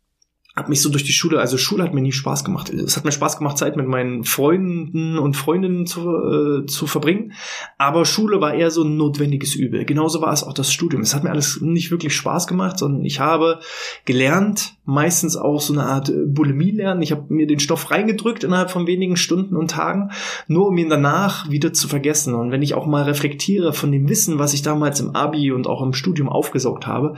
habe 0.59 0.69
mich 0.69 0.81
so 0.81 0.89
durch 0.89 1.03
die 1.03 1.11
Schule, 1.11 1.39
also 1.39 1.57
Schule 1.57 1.83
hat 1.83 1.93
mir 1.93 2.01
nie 2.01 2.11
Spaß 2.11 2.43
gemacht. 2.43 2.69
Es 2.69 2.95
hat 2.95 3.05
mir 3.05 3.11
Spaß 3.11 3.37
gemacht, 3.37 3.57
Zeit 3.57 3.75
mit 3.75 3.87
meinen 3.87 4.23
Freunden 4.23 5.17
und 5.17 5.35
Freundinnen 5.35 5.87
zu, 5.87 6.01
äh, 6.01 6.65
zu 6.67 6.85
verbringen. 6.85 7.33
Aber 7.77 8.05
Schule 8.05 8.41
war 8.41 8.53
eher 8.53 8.69
so 8.69 8.83
ein 8.83 8.97
notwendiges 8.97 9.55
Übel. 9.55 9.85
Genauso 9.85 10.21
war 10.21 10.33
es 10.33 10.43
auch 10.43 10.53
das 10.53 10.71
Studium. 10.71 11.01
Es 11.01 11.15
hat 11.15 11.23
mir 11.23 11.31
alles 11.31 11.61
nicht 11.61 11.89
wirklich 11.89 12.15
Spaß 12.15 12.45
gemacht, 12.45 12.77
sondern 12.77 13.03
ich 13.05 13.19
habe 13.19 13.59
gelernt, 14.05 14.75
meistens 14.89 15.37
auch 15.37 15.61
so 15.61 15.73
eine 15.73 15.83
Art 15.83 16.09
äh, 16.09 16.25
Bulimie 16.25 16.71
lernen. 16.71 17.01
Ich 17.01 17.11
habe 17.11 17.25
mir 17.29 17.47
den 17.47 17.59
Stoff 17.59 17.91
reingedrückt 17.91 18.43
innerhalb 18.43 18.71
von 18.71 18.87
wenigen 18.87 19.15
Stunden 19.15 19.55
und 19.55 19.71
Tagen, 19.71 20.11
nur 20.47 20.67
um 20.67 20.77
ihn 20.77 20.89
danach 20.89 21.49
wieder 21.49 21.73
zu 21.73 21.87
vergessen. 21.87 22.33
Und 22.33 22.51
wenn 22.51 22.63
ich 22.63 22.73
auch 22.73 22.87
mal 22.87 23.03
reflektiere 23.03 23.71
von 23.71 23.91
dem 23.91 24.09
Wissen, 24.09 24.39
was 24.39 24.53
ich 24.53 24.63
damals 24.63 24.99
im 24.99 25.15
Abi 25.15 25.51
und 25.51 25.67
auch 25.67 25.83
im 25.83 25.93
Studium 25.93 26.27
aufgesaugt 26.27 26.87
habe, 26.87 27.13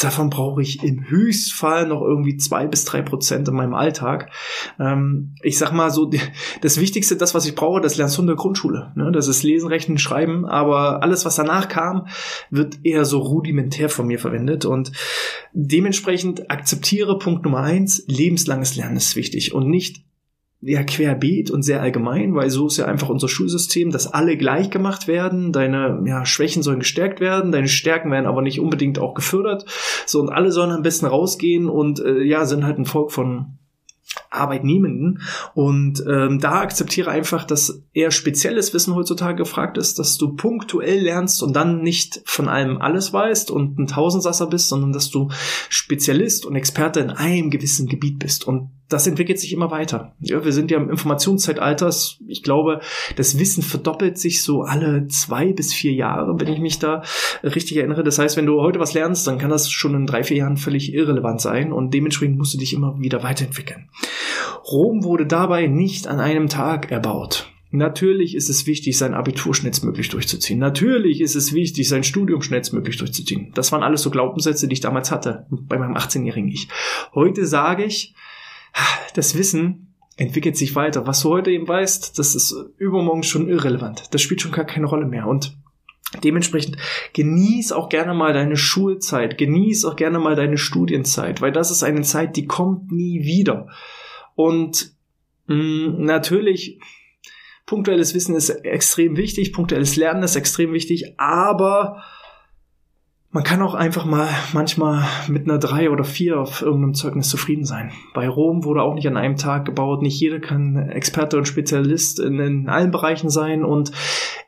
davon 0.00 0.30
brauche 0.30 0.62
ich 0.62 0.84
im 0.84 1.08
Höchstfall 1.08 1.88
noch 1.88 2.00
irgendwie 2.00 2.36
zwei 2.36 2.66
bis 2.66 2.84
drei 2.84 3.02
Prozent 3.02 3.48
in 3.48 3.54
meinem 3.54 3.74
Alltag. 3.74 4.30
Ähm, 4.78 5.34
ich 5.42 5.58
sag 5.58 5.72
mal 5.72 5.90
so, 5.90 6.08
das 6.62 6.80
Wichtigste, 6.80 7.16
das, 7.16 7.34
was 7.34 7.46
ich 7.46 7.56
brauche, 7.56 7.80
das 7.80 7.96
lernst 7.96 8.16
du 8.16 8.22
in 8.22 8.28
der 8.28 8.36
Grundschule. 8.36 8.92
Ne? 8.94 9.10
Das 9.10 9.26
ist 9.26 9.42
Lesen, 9.42 9.68
Rechnen, 9.68 9.98
Schreiben, 9.98 10.46
aber 10.46 11.02
alles, 11.02 11.24
was 11.24 11.34
danach 11.34 11.68
kam, 11.68 12.06
wird 12.50 12.78
eher 12.84 13.04
so 13.04 13.18
rudimentär 13.18 13.88
von 13.88 14.06
mir 14.06 14.20
verwendet 14.20 14.64
und 14.64 14.92
dementsprechend 15.52 16.50
akzeptiere 16.50 17.15
Punkt 17.18 17.44
Nummer 17.44 17.60
eins, 17.60 18.04
lebenslanges 18.06 18.76
Lernen 18.76 18.96
ist 18.96 19.16
wichtig 19.16 19.54
und 19.54 19.68
nicht 19.68 20.04
ja 20.62 20.82
querbeet 20.82 21.50
und 21.50 21.62
sehr 21.62 21.80
allgemein, 21.80 22.34
weil 22.34 22.50
so 22.50 22.66
ist 22.66 22.78
ja 22.78 22.86
einfach 22.86 23.08
unser 23.08 23.28
Schulsystem, 23.28 23.90
dass 23.90 24.12
alle 24.12 24.36
gleich 24.36 24.70
gemacht 24.70 25.06
werden, 25.06 25.52
deine 25.52 26.02
ja, 26.06 26.24
Schwächen 26.24 26.62
sollen 26.62 26.80
gestärkt 26.80 27.20
werden, 27.20 27.52
deine 27.52 27.68
Stärken 27.68 28.10
werden 28.10 28.26
aber 28.26 28.42
nicht 28.42 28.60
unbedingt 28.60 28.98
auch 28.98 29.14
gefördert, 29.14 29.66
so 30.06 30.20
und 30.20 30.30
alle 30.30 30.50
sollen 30.50 30.70
am 30.70 30.82
besten 30.82 31.06
rausgehen 31.06 31.68
und 31.68 32.00
äh, 32.00 32.22
ja, 32.22 32.46
sind 32.46 32.64
halt 32.64 32.78
ein 32.78 32.86
Volk 32.86 33.12
von 33.12 33.58
Arbeitnehmenden. 34.30 35.22
Und 35.54 36.04
ähm, 36.08 36.38
da 36.38 36.60
akzeptiere 36.60 37.10
einfach, 37.10 37.44
dass 37.44 37.82
eher 37.92 38.10
spezielles 38.10 38.74
Wissen 38.74 38.94
heutzutage 38.94 39.36
gefragt 39.36 39.78
ist, 39.78 39.98
dass 39.98 40.18
du 40.18 40.34
punktuell 40.34 41.00
lernst 41.00 41.42
und 41.42 41.54
dann 41.54 41.82
nicht 41.82 42.22
von 42.24 42.48
allem 42.48 42.78
alles 42.78 43.12
weißt 43.12 43.50
und 43.50 43.78
ein 43.78 43.86
Tausendsasser 43.86 44.46
bist, 44.46 44.68
sondern 44.68 44.92
dass 44.92 45.10
du 45.10 45.28
Spezialist 45.68 46.46
und 46.46 46.56
Experte 46.56 47.00
in 47.00 47.10
einem 47.10 47.50
gewissen 47.50 47.86
Gebiet 47.86 48.18
bist. 48.18 48.46
Und 48.46 48.70
das 48.88 49.06
entwickelt 49.06 49.40
sich 49.40 49.52
immer 49.52 49.70
weiter. 49.70 50.14
Ja, 50.20 50.44
wir 50.44 50.52
sind 50.52 50.70
ja 50.70 50.78
im 50.78 50.90
Informationszeitalter. 50.90 51.92
Ich 52.28 52.42
glaube, 52.42 52.80
das 53.16 53.38
Wissen 53.38 53.62
verdoppelt 53.62 54.18
sich 54.18 54.42
so 54.42 54.62
alle 54.62 55.08
zwei 55.08 55.52
bis 55.52 55.72
vier 55.72 55.92
Jahre, 55.92 56.38
wenn 56.38 56.52
ich 56.52 56.60
mich 56.60 56.78
da 56.78 57.02
richtig 57.42 57.76
erinnere. 57.76 58.04
Das 58.04 58.18
heißt, 58.18 58.36
wenn 58.36 58.46
du 58.46 58.60
heute 58.60 58.78
was 58.78 58.94
lernst, 58.94 59.26
dann 59.26 59.38
kann 59.38 59.50
das 59.50 59.70
schon 59.70 59.94
in 59.94 60.06
drei, 60.06 60.22
vier 60.22 60.38
Jahren 60.38 60.56
völlig 60.56 60.92
irrelevant 60.92 61.40
sein 61.40 61.72
und 61.72 61.92
dementsprechend 61.94 62.38
musst 62.38 62.54
du 62.54 62.58
dich 62.58 62.72
immer 62.72 62.98
wieder 63.00 63.22
weiterentwickeln. 63.22 63.88
Rom 64.70 65.04
wurde 65.04 65.26
dabei 65.26 65.66
nicht 65.66 66.06
an 66.06 66.20
einem 66.20 66.48
Tag 66.48 66.90
erbaut. 66.90 67.50
Natürlich 67.72 68.34
ist 68.34 68.48
es 68.48 68.66
wichtig, 68.66 68.96
sein 68.96 69.12
Abitur 69.12 69.54
schnellstmöglich 69.54 70.08
durchzuziehen. 70.08 70.58
Natürlich 70.58 71.20
ist 71.20 71.34
es 71.34 71.52
wichtig, 71.52 71.88
sein 71.88 72.04
Studium 72.04 72.40
schnellstmöglich 72.40 72.96
durchzuziehen. 72.96 73.50
Das 73.54 73.72
waren 73.72 73.82
alles 73.82 74.02
so 74.02 74.10
Glaubenssätze, 74.10 74.68
die 74.68 74.74
ich 74.74 74.80
damals 74.80 75.10
hatte, 75.10 75.46
bei 75.50 75.76
meinem 75.76 75.96
18-jährigen 75.96 76.48
Ich. 76.48 76.68
Heute 77.14 77.44
sage 77.44 77.84
ich, 77.84 78.14
das 79.14 79.36
Wissen 79.36 79.94
entwickelt 80.16 80.56
sich 80.56 80.74
weiter. 80.74 81.06
Was 81.06 81.20
du 81.20 81.30
heute 81.30 81.50
eben 81.50 81.68
weißt, 81.68 82.18
das 82.18 82.34
ist 82.34 82.54
übermorgen 82.78 83.22
schon 83.22 83.48
irrelevant. 83.48 84.04
Das 84.12 84.22
spielt 84.22 84.40
schon 84.40 84.52
gar 84.52 84.64
keine 84.64 84.86
Rolle 84.86 85.06
mehr. 85.06 85.26
Und 85.26 85.56
Dementsprechend 86.22 86.76
genieß 87.14 87.72
auch 87.72 87.88
gerne 87.88 88.14
mal 88.14 88.32
deine 88.32 88.56
Schulzeit, 88.56 89.38
genieß 89.38 89.84
auch 89.84 89.96
gerne 89.96 90.20
mal 90.20 90.36
deine 90.36 90.56
Studienzeit, 90.56 91.40
weil 91.40 91.50
das 91.50 91.70
ist 91.70 91.82
eine 91.82 92.02
Zeit, 92.02 92.36
die 92.36 92.46
kommt 92.46 92.92
nie 92.92 93.24
wieder. 93.24 93.68
Und 94.36 94.92
mh, 95.46 95.56
mm, 95.56 96.04
natürlich, 96.04 96.78
punktuelles 97.66 98.14
Wissen 98.14 98.36
ist 98.36 98.50
extrem 98.50 99.16
wichtig, 99.16 99.52
punktuelles 99.52 99.96
Lernen 99.96 100.22
ist 100.22 100.36
extrem 100.36 100.72
wichtig, 100.72 101.18
aber 101.18 102.04
man 103.36 103.44
kann 103.44 103.60
auch 103.60 103.74
einfach 103.74 104.06
mal 104.06 104.30
manchmal 104.54 105.06
mit 105.28 105.44
einer 105.44 105.58
drei 105.58 105.90
oder 105.90 106.04
vier 106.04 106.40
auf 106.40 106.62
irgendeinem 106.62 106.94
Zeugnis 106.94 107.28
zufrieden 107.28 107.66
sein. 107.66 107.92
Bei 108.14 108.30
Rom 108.30 108.64
wurde 108.64 108.80
auch 108.80 108.94
nicht 108.94 109.06
an 109.06 109.18
einem 109.18 109.36
Tag 109.36 109.66
gebaut. 109.66 110.00
Nicht 110.00 110.18
jeder 110.18 110.40
kann 110.40 110.88
Experte 110.88 111.36
und 111.36 111.46
Spezialist 111.46 112.18
in, 112.18 112.40
in 112.40 112.70
allen 112.70 112.90
Bereichen 112.90 113.28
sein. 113.28 113.62
Und 113.62 113.92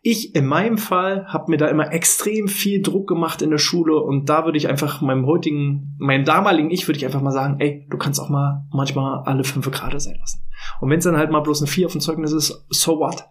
ich 0.01 0.35
in 0.35 0.47
meinem 0.47 0.79
Fall 0.79 1.27
habe 1.27 1.51
mir 1.51 1.59
da 1.59 1.67
immer 1.67 1.93
extrem 1.93 2.49
viel 2.49 2.81
Druck 2.81 3.07
gemacht 3.07 3.43
in 3.43 3.51
der 3.51 3.59
Schule. 3.59 3.95
Und 3.95 4.31
da 4.31 4.47
würde 4.47 4.57
ich 4.57 4.71
einfach 4.71 5.03
meinem 5.03 5.27
heutigen, 5.27 5.95
meinem 5.99 6.25
damaligen 6.25 6.71
Ich 6.71 6.89
würde 6.89 6.97
ich 6.97 7.05
einfach 7.05 7.21
mal 7.21 7.31
sagen, 7.31 7.61
ey, 7.61 7.87
du 7.91 7.99
kannst 7.99 8.19
auch 8.19 8.31
mal 8.31 8.65
manchmal 8.73 9.23
alle 9.27 9.45
fünf 9.45 9.71
Grade 9.71 10.01
sein 10.01 10.17
lassen. 10.19 10.41
Und 10.81 10.89
wenn 10.89 11.01
es 11.01 11.05
dann 11.05 11.19
halt 11.19 11.31
mal 11.31 11.41
bloß 11.41 11.61
eine 11.61 11.71
vier 11.71 11.85
auf 11.85 11.93
dem 11.93 12.01
Zeugnis 12.01 12.33
ist, 12.33 12.65
so 12.71 13.01
what? 13.01 13.27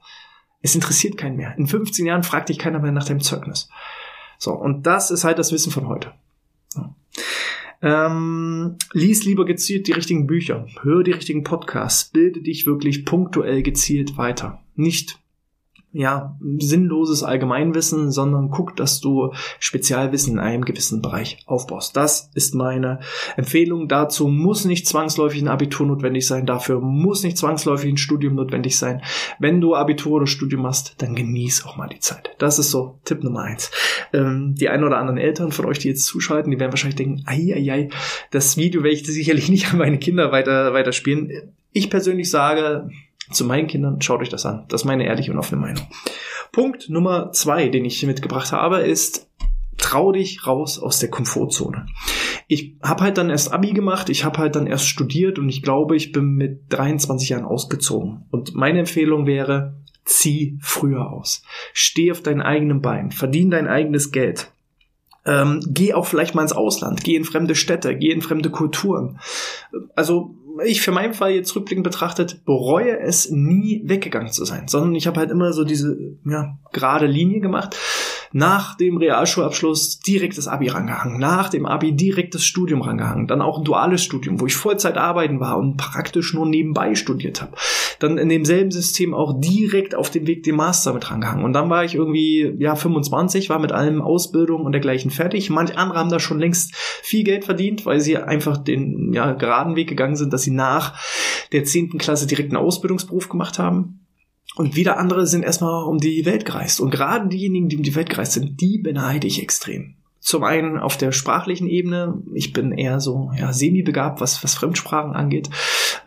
Es 0.61 0.75
interessiert 0.75 1.17
keinen 1.17 1.37
mehr. 1.37 1.57
In 1.57 1.65
15 1.65 2.05
Jahren 2.05 2.21
fragt 2.21 2.49
dich 2.49 2.59
keiner 2.59 2.77
mehr 2.77 2.91
nach 2.91 3.05
deinem 3.05 3.21
Zeugnis. 3.21 3.69
So, 4.37 4.53
und 4.53 4.85
das 4.85 5.11
ist 5.11 5.23
halt 5.23 5.39
das 5.39 5.51
Wissen 5.51 5.71
von 5.71 5.87
heute. 5.87 6.13
Ja. 6.75 6.95
Ähm, 7.81 8.77
lies 8.93 9.23
lieber 9.23 9.45
gezielt 9.45 9.87
die 9.87 9.91
richtigen 9.91 10.25
Bücher, 10.25 10.65
hör 10.81 11.03
die 11.03 11.11
richtigen 11.11 11.43
Podcasts, 11.43 12.05
bilde 12.05 12.41
dich 12.41 12.65
wirklich 12.65 13.05
punktuell 13.05 13.61
gezielt 13.61 14.17
weiter. 14.17 14.61
Nicht 14.75 15.19
ja, 15.97 16.37
sinnloses 16.59 17.23
Allgemeinwissen, 17.23 18.11
sondern 18.11 18.51
guck, 18.51 18.75
dass 18.75 19.01
du 19.01 19.33
Spezialwissen 19.59 20.33
in 20.33 20.39
einem 20.39 20.63
gewissen 20.63 21.01
Bereich 21.01 21.39
aufbaust. 21.45 21.97
Das 21.97 22.29
ist 22.35 22.53
meine 22.53 22.99
Empfehlung. 23.35 23.87
Dazu 23.87 24.27
muss 24.27 24.65
nicht 24.65 24.87
zwangsläufig 24.87 25.41
ein 25.41 25.47
Abitur 25.47 25.87
notwendig 25.87 26.27
sein. 26.27 26.45
Dafür 26.45 26.79
muss 26.79 27.23
nicht 27.23 27.37
zwangsläufig 27.37 27.91
ein 27.91 27.97
Studium 27.97 28.35
notwendig 28.35 28.77
sein. 28.77 29.01
Wenn 29.39 29.59
du 29.59 29.75
Abitur 29.75 30.17
oder 30.17 30.27
Studium 30.27 30.67
hast, 30.67 31.01
dann 31.01 31.15
genieß 31.15 31.65
auch 31.65 31.77
mal 31.77 31.89
die 31.89 31.99
Zeit. 31.99 32.29
Das 32.37 32.59
ist 32.59 32.69
so 32.69 32.99
Tipp 33.03 33.23
Nummer 33.23 33.41
eins. 33.41 33.71
Ähm, 34.13 34.55
die 34.55 34.69
ein 34.69 34.83
oder 34.83 34.99
anderen 34.99 35.17
Eltern 35.17 35.51
von 35.51 35.65
euch, 35.65 35.79
die 35.79 35.87
jetzt 35.87 36.05
zuschalten, 36.05 36.51
die 36.51 36.59
werden 36.59 36.71
wahrscheinlich 36.71 36.97
denken, 36.97 37.23
ei, 37.25 37.53
ei, 37.55 37.71
ei, 37.71 37.89
das 38.29 38.57
Video 38.57 38.83
werde 38.83 38.95
ich 38.95 39.05
sicherlich 39.05 39.49
nicht 39.49 39.71
an 39.71 39.79
meine 39.79 39.97
Kinder 39.97 40.31
weiter, 40.31 40.73
weiter 40.73 40.91
spielen. 40.91 41.53
Ich 41.73 41.89
persönlich 41.89 42.29
sage, 42.29 42.89
zu 43.31 43.45
meinen 43.45 43.67
Kindern, 43.67 44.01
schaut 44.01 44.21
euch 44.21 44.29
das 44.29 44.45
an. 44.45 44.65
Das 44.69 44.81
ist 44.81 44.85
meine 44.85 45.05
ehrliche 45.05 45.31
und 45.31 45.39
offene 45.39 45.61
Meinung. 45.61 45.83
Punkt 46.51 46.89
Nummer 46.89 47.31
zwei, 47.31 47.69
den 47.69 47.85
ich 47.85 48.03
mitgebracht 48.05 48.51
habe, 48.51 48.79
ist, 48.79 49.27
trau 49.77 50.11
dich 50.11 50.45
raus 50.47 50.79
aus 50.79 50.99
der 50.99 51.09
Komfortzone. 51.09 51.85
Ich 52.47 52.75
habe 52.81 53.03
halt 53.03 53.17
dann 53.17 53.29
erst 53.29 53.53
Abi 53.53 53.73
gemacht, 53.73 54.09
ich 54.09 54.23
habe 54.23 54.39
halt 54.39 54.55
dann 54.55 54.67
erst 54.67 54.87
studiert 54.87 55.37
und 55.39 55.49
ich 55.49 55.61
glaube, 55.61 55.95
ich 55.95 56.11
bin 56.11 56.35
mit 56.35 56.61
23 56.69 57.29
Jahren 57.29 57.45
ausgezogen. 57.45 58.25
Und 58.31 58.55
meine 58.55 58.79
Empfehlung 58.79 59.27
wäre, 59.27 59.75
zieh 60.05 60.57
früher 60.61 61.11
aus. 61.11 61.43
Steh 61.73 62.11
auf 62.11 62.21
deinen 62.21 62.41
eigenen 62.41 62.81
Beinen, 62.81 63.11
verdien 63.11 63.51
dein 63.51 63.67
eigenes 63.67 64.11
Geld. 64.11 64.51
Ähm, 65.25 65.61
geh 65.67 65.93
auch 65.93 66.05
vielleicht 66.05 66.35
mal 66.35 66.43
ins 66.43 66.53
Ausland, 66.53 67.03
geh 67.03 67.15
in 67.15 67.25
fremde 67.25 67.53
Städte, 67.53 67.97
geh 67.97 68.11
in 68.11 68.21
fremde 68.21 68.49
Kulturen. 68.49 69.19
Also 69.93 70.35
ich 70.65 70.81
für 70.81 70.91
meinen 70.91 71.13
Fall 71.13 71.31
jetzt 71.31 71.55
rückblickend 71.55 71.83
betrachtet 71.83 72.45
bereue 72.45 72.99
es 72.99 73.29
nie 73.29 73.81
weggegangen 73.85 74.31
zu 74.31 74.45
sein, 74.45 74.67
sondern 74.67 74.95
ich 74.95 75.07
habe 75.07 75.19
halt 75.19 75.31
immer 75.31 75.53
so 75.53 75.63
diese 75.63 75.97
ja, 76.25 76.57
gerade 76.71 77.05
Linie 77.05 77.39
gemacht 77.39 77.75
nach 78.37 78.75
dem 78.77 78.97
Realschulabschluss 78.97 79.99
direkt 79.99 80.37
das 80.37 80.47
Abi 80.47 80.67
rangehangen, 80.67 81.19
nach 81.19 81.49
dem 81.49 81.65
Abi 81.65 81.93
direkt 81.93 82.35
das 82.35 82.45
Studium 82.45 82.83
rangehangen, 82.83 83.25
dann 83.25 83.41
auch 83.41 83.57
ein 83.57 83.63
duales 83.63 84.03
Studium, 84.03 84.39
wo 84.39 84.45
ich 84.45 84.55
Vollzeit 84.55 84.95
arbeiten 84.95 85.39
war 85.39 85.57
und 85.57 85.77
praktisch 85.77 86.35
nur 86.35 86.45
nebenbei 86.45 86.93
studiert 86.93 87.41
habe. 87.41 87.53
Dann 87.97 88.19
in 88.19 88.29
demselben 88.29 88.69
System 88.69 89.15
auch 89.15 89.41
direkt 89.41 89.95
auf 89.95 90.11
dem 90.11 90.27
Weg 90.27 90.43
den 90.43 90.55
Master 90.55 90.93
mit 90.93 91.09
rangehangen. 91.09 91.43
Und 91.43 91.53
dann 91.53 91.71
war 91.71 91.83
ich 91.83 91.95
irgendwie, 91.95 92.53
ja, 92.59 92.75
25, 92.75 93.49
war 93.49 93.57
mit 93.57 93.71
allem 93.71 94.03
Ausbildung 94.03 94.65
und 94.65 94.71
dergleichen 94.71 95.09
fertig. 95.09 95.49
Manche 95.49 95.75
andere 95.75 95.97
haben 95.97 96.11
da 96.11 96.19
schon 96.19 96.37
längst 96.37 96.75
viel 96.75 97.23
Geld 97.23 97.45
verdient, 97.45 97.87
weil 97.87 97.99
sie 98.01 98.17
einfach 98.17 98.57
den 98.57 99.13
ja, 99.13 99.33
geraden 99.33 99.75
Weg 99.75 99.89
gegangen 99.89 100.15
sind, 100.15 100.31
dass 100.31 100.43
sie 100.43 100.51
nach 100.51 100.93
der 101.53 101.63
zehnten 101.63 101.97
Klasse 101.97 102.27
direkt 102.27 102.51
einen 102.51 102.63
Ausbildungsberuf 102.63 103.29
gemacht 103.29 103.57
haben. 103.57 104.06
Und 104.57 104.75
wieder 104.75 104.97
andere 104.97 105.27
sind 105.27 105.43
erstmal 105.43 105.83
um 105.83 105.99
die 105.99 106.25
Welt 106.25 106.45
gereist. 106.45 106.81
Und 106.81 106.89
gerade 106.89 107.27
diejenigen, 107.29 107.69
die 107.69 107.77
um 107.77 107.83
die 107.83 107.95
Welt 107.95 108.09
gereist 108.09 108.33
sind, 108.33 108.59
die 108.59 108.79
beneide 108.79 109.27
ich 109.27 109.41
extrem. 109.41 109.93
Zum 110.19 110.43
einen 110.43 110.77
auf 110.79 110.97
der 110.97 111.11
sprachlichen 111.11 111.67
Ebene. 111.67 112.21
Ich 112.33 112.53
bin 112.53 112.71
eher 112.71 112.99
so 112.99 113.31
ja, 113.37 113.53
semi-begabt, 113.53 114.19
was, 114.19 114.43
was 114.43 114.55
Fremdsprachen 114.55 115.13
angeht. 115.13 115.49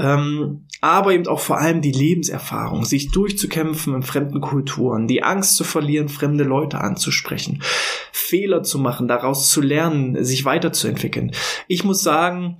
Ähm, 0.01 0.65
aber 0.81 1.15
eben 1.15 1.29
auch 1.29 1.41
vor 1.41 1.59
allem 1.59 1.81
die 1.81 1.93
Lebenserfahrung, 1.93 2.85
sich 2.85 3.13
durchzukämpfen 3.13 3.95
in 3.95 4.03
fremden 4.03 4.41
Kulturen, 4.41 5.07
die 5.07 5.23
Angst 5.23 5.57
zu 5.57 5.65
verlieren, 5.65 6.09
fremde 6.09 6.45
Leute 6.45 6.81
anzusprechen, 6.81 7.63
Fehler 8.13 8.63
zu 8.63 8.79
machen, 8.79 9.07
daraus 9.07 9.49
zu 9.49 9.61
lernen, 9.61 10.25
sich 10.25 10.45
weiterzuentwickeln. 10.45 11.33
Ich 11.69 11.85
muss 11.85 12.03
sagen, 12.03 12.57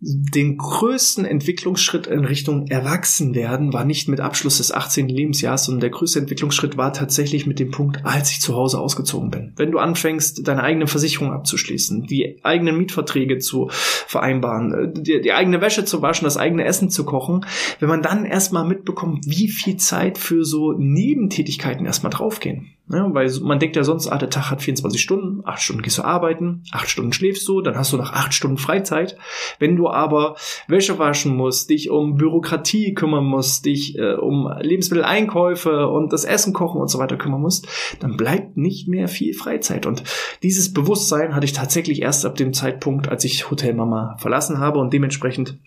den 0.00 0.58
größten 0.58 1.24
Entwicklungsschritt 1.24 2.06
in 2.06 2.24
Richtung 2.24 2.68
Erwachsenwerden 2.68 3.72
war 3.72 3.84
nicht 3.84 4.08
mit 4.08 4.20
Abschluss 4.20 4.58
des 4.58 4.70
18. 4.70 5.08
Lebensjahres, 5.08 5.64
sondern 5.64 5.80
der 5.80 5.90
größte 5.90 6.20
Entwicklungsschritt 6.20 6.76
war 6.76 6.92
tatsächlich 6.92 7.46
mit 7.46 7.58
dem 7.58 7.72
Punkt, 7.72 8.04
als 8.04 8.30
ich 8.30 8.40
zu 8.40 8.54
Hause 8.54 8.78
ausgezogen 8.78 9.30
bin. 9.30 9.54
Wenn 9.56 9.72
du 9.72 9.78
anfängst, 9.78 10.46
deine 10.46 10.62
eigene 10.62 10.86
Versicherung 10.86 11.32
abzuschließen, 11.32 12.04
die 12.04 12.38
eigenen 12.44 12.78
Mietverträge 12.78 13.38
zu 13.38 13.68
vereinbaren, 13.70 14.72
äh, 14.72 14.92
die, 15.02 15.20
die 15.20 15.32
eigene 15.32 15.60
Wäsche 15.60 15.84
zu 15.84 16.00
waschen, 16.00 16.24
das 16.24 16.36
eigene 16.36 16.64
Essen 16.64 16.90
zu 16.90 17.04
kochen, 17.04 17.44
wenn 17.80 17.88
man 17.88 18.02
dann 18.02 18.24
erstmal 18.24 18.64
mitbekommt, 18.64 19.26
wie 19.26 19.48
viel 19.48 19.78
Zeit 19.78 20.16
für 20.16 20.44
so 20.44 20.74
Nebentätigkeiten 20.74 21.86
erstmal 21.86 22.12
draufgehen. 22.12 22.77
Ja, 22.90 23.12
weil 23.12 23.30
man 23.42 23.58
denkt 23.58 23.76
ja 23.76 23.84
sonst, 23.84 24.08
ah, 24.08 24.16
der 24.16 24.30
Tag 24.30 24.50
hat 24.50 24.62
24 24.62 25.00
Stunden, 25.00 25.42
acht 25.44 25.60
Stunden 25.60 25.82
gehst 25.82 25.98
du 25.98 26.02
arbeiten, 26.02 26.62
acht 26.72 26.88
Stunden 26.88 27.12
schläfst 27.12 27.46
du, 27.46 27.60
dann 27.60 27.76
hast 27.76 27.92
du 27.92 27.98
noch 27.98 28.12
acht 28.12 28.32
Stunden 28.32 28.56
Freizeit. 28.56 29.18
Wenn 29.58 29.76
du 29.76 29.88
aber 29.88 30.36
Wäsche 30.68 30.98
waschen 30.98 31.36
musst, 31.36 31.68
dich 31.68 31.90
um 31.90 32.16
Bürokratie 32.16 32.94
kümmern 32.94 33.24
musst, 33.24 33.66
dich 33.66 33.98
äh, 33.98 34.14
um 34.14 34.50
Lebensmitteleinkäufe 34.60 35.86
und 35.88 36.14
das 36.14 36.24
Essen 36.24 36.54
kochen 36.54 36.80
und 36.80 36.88
so 36.88 36.98
weiter 36.98 37.18
kümmern 37.18 37.42
musst, 37.42 37.68
dann 38.00 38.16
bleibt 38.16 38.56
nicht 38.56 38.88
mehr 38.88 39.08
viel 39.08 39.34
Freizeit. 39.34 39.84
Und 39.84 40.02
dieses 40.42 40.72
Bewusstsein 40.72 41.34
hatte 41.34 41.44
ich 41.44 41.52
tatsächlich 41.52 42.00
erst 42.00 42.24
ab 42.24 42.36
dem 42.36 42.54
Zeitpunkt, 42.54 43.08
als 43.08 43.22
ich 43.24 43.50
Hotel 43.50 43.74
Mama 43.74 44.16
verlassen 44.18 44.60
habe 44.60 44.78
und 44.78 44.94
dementsprechend 44.94 45.58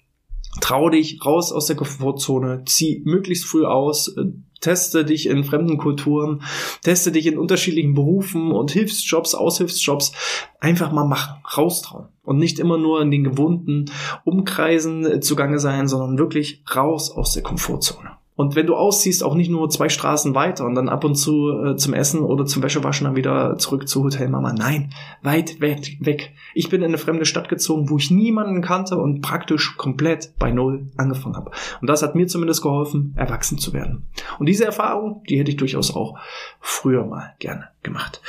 trau 0.59 0.89
dich 0.89 1.23
raus 1.25 1.51
aus 1.51 1.67
der 1.67 1.75
Komfortzone, 1.75 2.63
zieh 2.65 3.03
möglichst 3.05 3.45
früh 3.45 3.63
aus, 3.63 4.07
äh, 4.17 4.31
teste 4.61 5.03
dich 5.03 5.27
in 5.27 5.43
fremden 5.43 5.77
Kulturen, 5.77 6.43
teste 6.83 7.11
dich 7.11 7.27
in 7.27 7.37
unterschiedlichen 7.37 7.93
Berufen 7.93 8.51
und 8.51 8.71
Hilfsjobs, 8.71 9.35
Aushilfsjobs. 9.35 10.13
Einfach 10.59 10.91
mal 10.91 11.05
machen, 11.05 11.41
raustrauen. 11.57 12.07
Und 12.23 12.37
nicht 12.37 12.59
immer 12.59 12.77
nur 12.77 13.01
in 13.01 13.11
den 13.11 13.23
gewohnten 13.23 13.85
Umkreisen 14.23 15.05
äh, 15.05 15.19
zugange 15.19 15.59
sein, 15.59 15.87
sondern 15.87 16.17
wirklich 16.17 16.63
raus 16.75 17.11
aus 17.11 17.33
der 17.33 17.43
Komfortzone. 17.43 18.20
Und 18.41 18.55
wenn 18.55 18.65
du 18.65 18.75
ausziehst, 18.75 19.23
auch 19.23 19.35
nicht 19.35 19.51
nur 19.51 19.69
zwei 19.69 19.87
Straßen 19.87 20.33
weiter 20.33 20.65
und 20.65 20.73
dann 20.73 20.89
ab 20.89 21.03
und 21.03 21.13
zu 21.13 21.51
äh, 21.63 21.75
zum 21.75 21.93
Essen 21.93 22.21
oder 22.21 22.47
zum 22.47 22.63
Wäschewaschen 22.63 23.05
dann 23.05 23.15
wieder 23.15 23.59
zurück 23.59 23.87
zu 23.87 24.03
Hotel 24.03 24.29
Mama. 24.29 24.51
Nein, 24.51 24.91
weit 25.21 25.61
weg, 25.61 25.97
weg. 25.99 26.33
Ich 26.55 26.67
bin 26.67 26.81
in 26.81 26.87
eine 26.87 26.97
fremde 26.97 27.25
Stadt 27.25 27.49
gezogen, 27.49 27.91
wo 27.91 27.97
ich 27.97 28.09
niemanden 28.09 28.63
kannte 28.63 28.97
und 28.97 29.21
praktisch 29.21 29.77
komplett 29.77 30.33
bei 30.39 30.49
Null 30.49 30.87
angefangen 30.97 31.35
habe. 31.35 31.51
Und 31.81 31.87
das 31.87 32.01
hat 32.01 32.15
mir 32.15 32.25
zumindest 32.25 32.63
geholfen, 32.63 33.13
erwachsen 33.15 33.59
zu 33.59 33.73
werden. 33.73 34.07
Und 34.39 34.49
diese 34.49 34.65
Erfahrung, 34.65 35.21
die 35.29 35.37
hätte 35.37 35.51
ich 35.51 35.57
durchaus 35.57 35.95
auch 35.95 36.17
früher 36.59 37.05
mal 37.05 37.35
gerne 37.37 37.65
gemacht. 37.83 38.23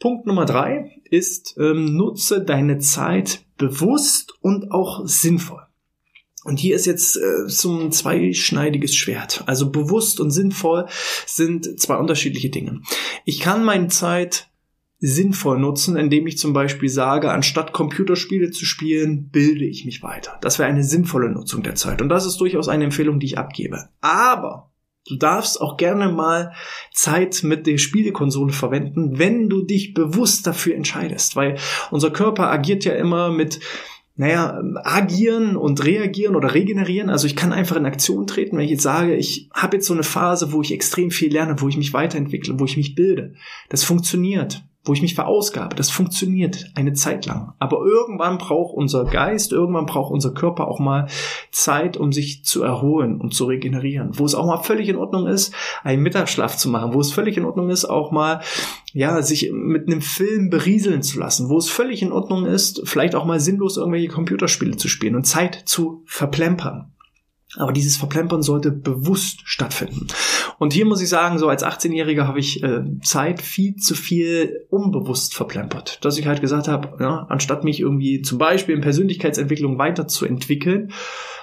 Punkt 0.00 0.26
Nummer 0.26 0.46
drei 0.46 0.92
ist, 1.10 1.58
ähm, 1.58 1.94
nutze 1.94 2.42
deine 2.42 2.78
Zeit 2.78 3.44
bewusst 3.58 4.32
und 4.40 4.72
auch 4.72 5.02
sinnvoll. 5.04 5.65
Und 6.46 6.58
hier 6.60 6.76
ist 6.76 6.86
jetzt 6.86 7.16
äh, 7.16 7.48
so 7.48 7.76
ein 7.76 7.90
zweischneidiges 7.90 8.94
Schwert. 8.94 9.42
Also 9.46 9.70
bewusst 9.70 10.20
und 10.20 10.30
sinnvoll 10.30 10.86
sind 11.26 11.80
zwei 11.80 11.96
unterschiedliche 11.96 12.50
Dinge. 12.50 12.82
Ich 13.24 13.40
kann 13.40 13.64
meine 13.64 13.88
Zeit 13.88 14.48
sinnvoll 14.98 15.58
nutzen, 15.58 15.96
indem 15.96 16.26
ich 16.26 16.38
zum 16.38 16.52
Beispiel 16.52 16.88
sage, 16.88 17.30
anstatt 17.30 17.72
Computerspiele 17.72 18.50
zu 18.50 18.64
spielen, 18.64 19.28
bilde 19.30 19.64
ich 19.64 19.84
mich 19.84 20.02
weiter. 20.02 20.38
Das 20.40 20.58
wäre 20.58 20.68
eine 20.68 20.84
sinnvolle 20.84 21.30
Nutzung 21.30 21.62
der 21.62 21.74
Zeit. 21.74 22.00
Und 22.00 22.08
das 22.08 22.24
ist 22.24 22.36
durchaus 22.38 22.68
eine 22.68 22.84
Empfehlung, 22.84 23.18
die 23.18 23.26
ich 23.26 23.38
abgebe. 23.38 23.88
Aber 24.00 24.70
du 25.08 25.16
darfst 25.16 25.60
auch 25.60 25.76
gerne 25.76 26.10
mal 26.10 26.52
Zeit 26.92 27.42
mit 27.42 27.66
der 27.66 27.78
Spielekonsole 27.78 28.52
verwenden, 28.52 29.18
wenn 29.18 29.48
du 29.48 29.62
dich 29.62 29.94
bewusst 29.94 30.46
dafür 30.46 30.74
entscheidest. 30.76 31.36
Weil 31.36 31.56
unser 31.90 32.10
Körper 32.10 32.50
agiert 32.50 32.84
ja 32.84 32.94
immer 32.94 33.30
mit 33.30 33.60
naja, 34.16 34.62
agieren 34.82 35.56
und 35.56 35.84
reagieren 35.84 36.36
oder 36.36 36.54
regenerieren. 36.54 37.10
Also 37.10 37.26
ich 37.26 37.36
kann 37.36 37.52
einfach 37.52 37.76
in 37.76 37.84
Aktion 37.84 38.26
treten, 38.26 38.56
wenn 38.56 38.64
ich 38.64 38.70
jetzt 38.70 38.82
sage, 38.82 39.14
ich 39.14 39.50
habe 39.52 39.76
jetzt 39.76 39.86
so 39.86 39.92
eine 39.92 40.02
Phase, 40.02 40.52
wo 40.52 40.62
ich 40.62 40.72
extrem 40.72 41.10
viel 41.10 41.32
lerne, 41.32 41.60
wo 41.60 41.68
ich 41.68 41.76
mich 41.76 41.92
weiterentwickle, 41.92 42.58
wo 42.58 42.64
ich 42.64 42.78
mich 42.78 42.94
bilde. 42.94 43.34
Das 43.68 43.84
funktioniert. 43.84 44.64
Wo 44.86 44.92
ich 44.92 45.02
mich 45.02 45.14
verausgabe. 45.14 45.74
Das 45.76 45.90
funktioniert 45.90 46.70
eine 46.74 46.92
Zeit 46.92 47.26
lang. 47.26 47.52
Aber 47.58 47.84
irgendwann 47.84 48.38
braucht 48.38 48.74
unser 48.74 49.04
Geist, 49.04 49.52
irgendwann 49.52 49.86
braucht 49.86 50.12
unser 50.12 50.32
Körper 50.32 50.68
auch 50.68 50.78
mal 50.78 51.08
Zeit, 51.50 51.96
um 51.96 52.12
sich 52.12 52.44
zu 52.44 52.62
erholen 52.62 53.20
und 53.20 53.34
zu 53.34 53.44
regenerieren. 53.46 54.10
Wo 54.12 54.24
es 54.24 54.34
auch 54.34 54.46
mal 54.46 54.62
völlig 54.62 54.88
in 54.88 54.96
Ordnung 54.96 55.26
ist, 55.26 55.52
einen 55.82 56.02
Mittagsschlaf 56.02 56.56
zu 56.56 56.68
machen. 56.68 56.94
Wo 56.94 57.00
es 57.00 57.12
völlig 57.12 57.36
in 57.36 57.44
Ordnung 57.44 57.68
ist, 57.68 57.84
auch 57.84 58.12
mal, 58.12 58.40
ja, 58.92 59.20
sich 59.22 59.50
mit 59.52 59.88
einem 59.88 60.00
Film 60.00 60.50
berieseln 60.50 61.02
zu 61.02 61.18
lassen. 61.18 61.48
Wo 61.48 61.58
es 61.58 61.68
völlig 61.68 62.00
in 62.00 62.12
Ordnung 62.12 62.46
ist, 62.46 62.82
vielleicht 62.84 63.16
auch 63.16 63.24
mal 63.24 63.40
sinnlos 63.40 63.76
irgendwelche 63.76 64.08
Computerspiele 64.08 64.76
zu 64.76 64.88
spielen 64.88 65.16
und 65.16 65.24
Zeit 65.24 65.62
zu 65.66 66.02
verplempern. 66.06 66.92
Aber 67.56 67.72
dieses 67.72 67.96
Verplempern 67.96 68.42
sollte 68.42 68.70
bewusst 68.70 69.40
stattfinden. 69.44 70.08
Und 70.58 70.72
hier 70.72 70.86
muss 70.86 71.02
ich 71.02 71.08
sagen, 71.08 71.38
so 71.38 71.48
als 71.48 71.64
18-Jähriger 71.64 72.26
habe 72.26 72.38
ich 72.38 72.62
äh, 72.62 72.82
Zeit 73.02 73.42
viel 73.42 73.76
zu 73.76 73.94
viel 73.94 74.66
unbewusst 74.70 75.34
verplempert. 75.34 76.04
Dass 76.04 76.18
ich 76.18 76.26
halt 76.26 76.40
gesagt 76.40 76.68
habe, 76.68 77.02
ja, 77.02 77.26
anstatt 77.28 77.64
mich 77.64 77.80
irgendwie 77.80 78.22
zum 78.22 78.38
Beispiel 78.38 78.74
in 78.74 78.80
Persönlichkeitsentwicklung 78.80 79.78
weiterzuentwickeln, 79.78 80.92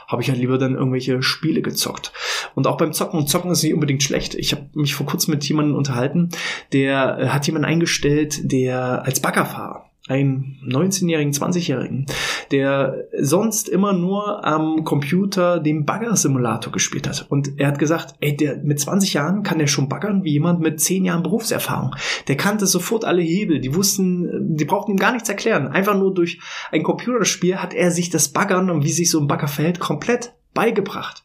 habe 0.07 0.21
ich 0.21 0.29
halt 0.29 0.39
lieber 0.39 0.57
dann 0.57 0.75
irgendwelche 0.75 1.21
Spiele 1.21 1.61
gezockt. 1.61 2.11
Und 2.55 2.67
auch 2.67 2.77
beim 2.77 2.93
Zocken, 2.93 3.27
Zocken 3.27 3.51
ist 3.51 3.63
nicht 3.63 3.73
unbedingt 3.73 4.03
schlecht. 4.03 4.35
Ich 4.35 4.51
habe 4.51 4.67
mich 4.73 4.95
vor 4.95 5.05
kurzem 5.05 5.33
mit 5.33 5.47
jemandem 5.47 5.75
unterhalten, 5.75 6.29
der 6.71 7.17
äh, 7.19 7.27
hat 7.29 7.47
jemanden 7.47 7.67
eingestellt, 7.67 8.51
der 8.51 9.03
als 9.05 9.19
Baggerfahrer 9.19 9.89
einen 10.07 10.59
19-jährigen, 10.67 11.31
20-jährigen, 11.31 12.07
der 12.51 13.05
sonst 13.19 13.69
immer 13.69 13.93
nur 13.93 14.45
am 14.45 14.83
Computer 14.83 15.59
den 15.59 15.85
Bagger-Simulator 15.85 16.71
gespielt 16.71 17.07
hat. 17.07 17.25
Und 17.29 17.59
er 17.59 17.67
hat 17.67 17.79
gesagt, 17.79 18.15
ey, 18.19 18.35
der 18.35 18.57
mit 18.57 18.79
20 18.79 19.13
Jahren 19.13 19.43
kann 19.43 19.59
der 19.59 19.67
schon 19.67 19.89
baggern 19.89 20.23
wie 20.23 20.31
jemand 20.31 20.59
mit 20.59 20.79
10 20.79 21.05
Jahren 21.05 21.23
Berufserfahrung. 21.23 21.95
Der 22.27 22.37
kannte 22.37 22.65
sofort 22.65 23.05
alle 23.05 23.21
Hebel. 23.21 23.59
Die 23.59 23.75
wussten, 23.75 24.55
die 24.55 24.65
brauchten 24.65 24.91
ihm 24.91 24.97
gar 24.97 25.13
nichts 25.13 25.29
erklären. 25.29 25.67
Einfach 25.67 25.97
nur 25.97 26.13
durch 26.13 26.39
ein 26.71 26.83
Computerspiel 26.83 27.57
hat 27.57 27.73
er 27.73 27.91
sich 27.91 28.09
das 28.09 28.29
Baggern 28.29 28.69
und 28.69 28.83
wie 28.83 28.91
sich 28.91 29.09
so 29.09 29.19
ein 29.19 29.27
Bagger 29.27 29.47
verhält 29.47 29.79
komplett 29.79 30.33
beigebracht. 30.53 31.23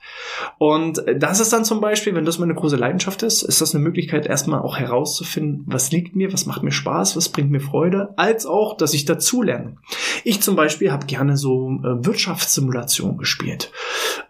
Und 0.59 1.03
das 1.17 1.41
ist 1.41 1.53
dann 1.53 1.65
zum 1.65 1.81
Beispiel, 1.81 2.15
wenn 2.15 2.25
das 2.25 2.39
meine 2.39 2.55
große 2.55 2.77
Leidenschaft 2.77 3.23
ist, 3.23 3.43
ist 3.43 3.61
das 3.61 3.75
eine 3.75 3.85
Möglichkeit, 3.85 4.27
erstmal 4.27 4.61
auch 4.61 4.79
herauszufinden, 4.79 5.65
was 5.67 5.91
liegt 5.91 6.17
mir, 6.17 6.33
was 6.33 6.47
macht 6.47 6.63
mir 6.63 6.73
Spaß, 6.73 7.17
was 7.17 7.29
bringt 7.29 7.51
mir 7.51 7.61
Freude, 7.61 8.15
als 8.17 8.47
auch, 8.47 8.77
dass 8.77 8.95
ich 8.95 9.05
dazulerne. 9.05 9.77
Ich 10.25 10.41
zum 10.41 10.57
Beispiel 10.57 10.91
habe 10.91 11.07
gerne 11.07 11.37
so 11.37 11.71
äh, 11.71 12.05
Wirtschaftssimulation 12.05 13.19
gespielt. 13.19 13.71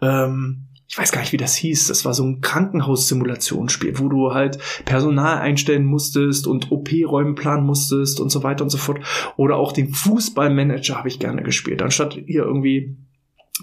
Ähm, 0.01 0.65
ich 0.89 0.97
weiß 0.97 1.11
gar 1.11 1.21
nicht, 1.21 1.31
wie 1.33 1.37
das 1.37 1.55
hieß. 1.55 1.87
Das 1.87 2.03
war 2.03 2.15
so 2.15 2.23
ein 2.23 2.41
Krankenhaussimulationsspiel, 2.41 3.99
wo 3.99 4.09
du 4.09 4.33
halt 4.33 4.57
Personal 4.85 5.37
einstellen 5.37 5.85
musstest 5.85 6.47
und 6.47 6.71
OP-Räume 6.71 7.35
planen 7.35 7.63
musstest 7.63 8.19
und 8.19 8.31
so 8.31 8.41
weiter 8.41 8.63
und 8.63 8.71
so 8.71 8.79
fort. 8.79 8.99
Oder 9.37 9.57
auch 9.57 9.71
den 9.71 9.93
Fußballmanager 9.93 10.97
habe 10.97 11.07
ich 11.07 11.19
gerne 11.19 11.43
gespielt, 11.43 11.83
anstatt 11.83 12.15
hier 12.25 12.43
irgendwie 12.43 12.97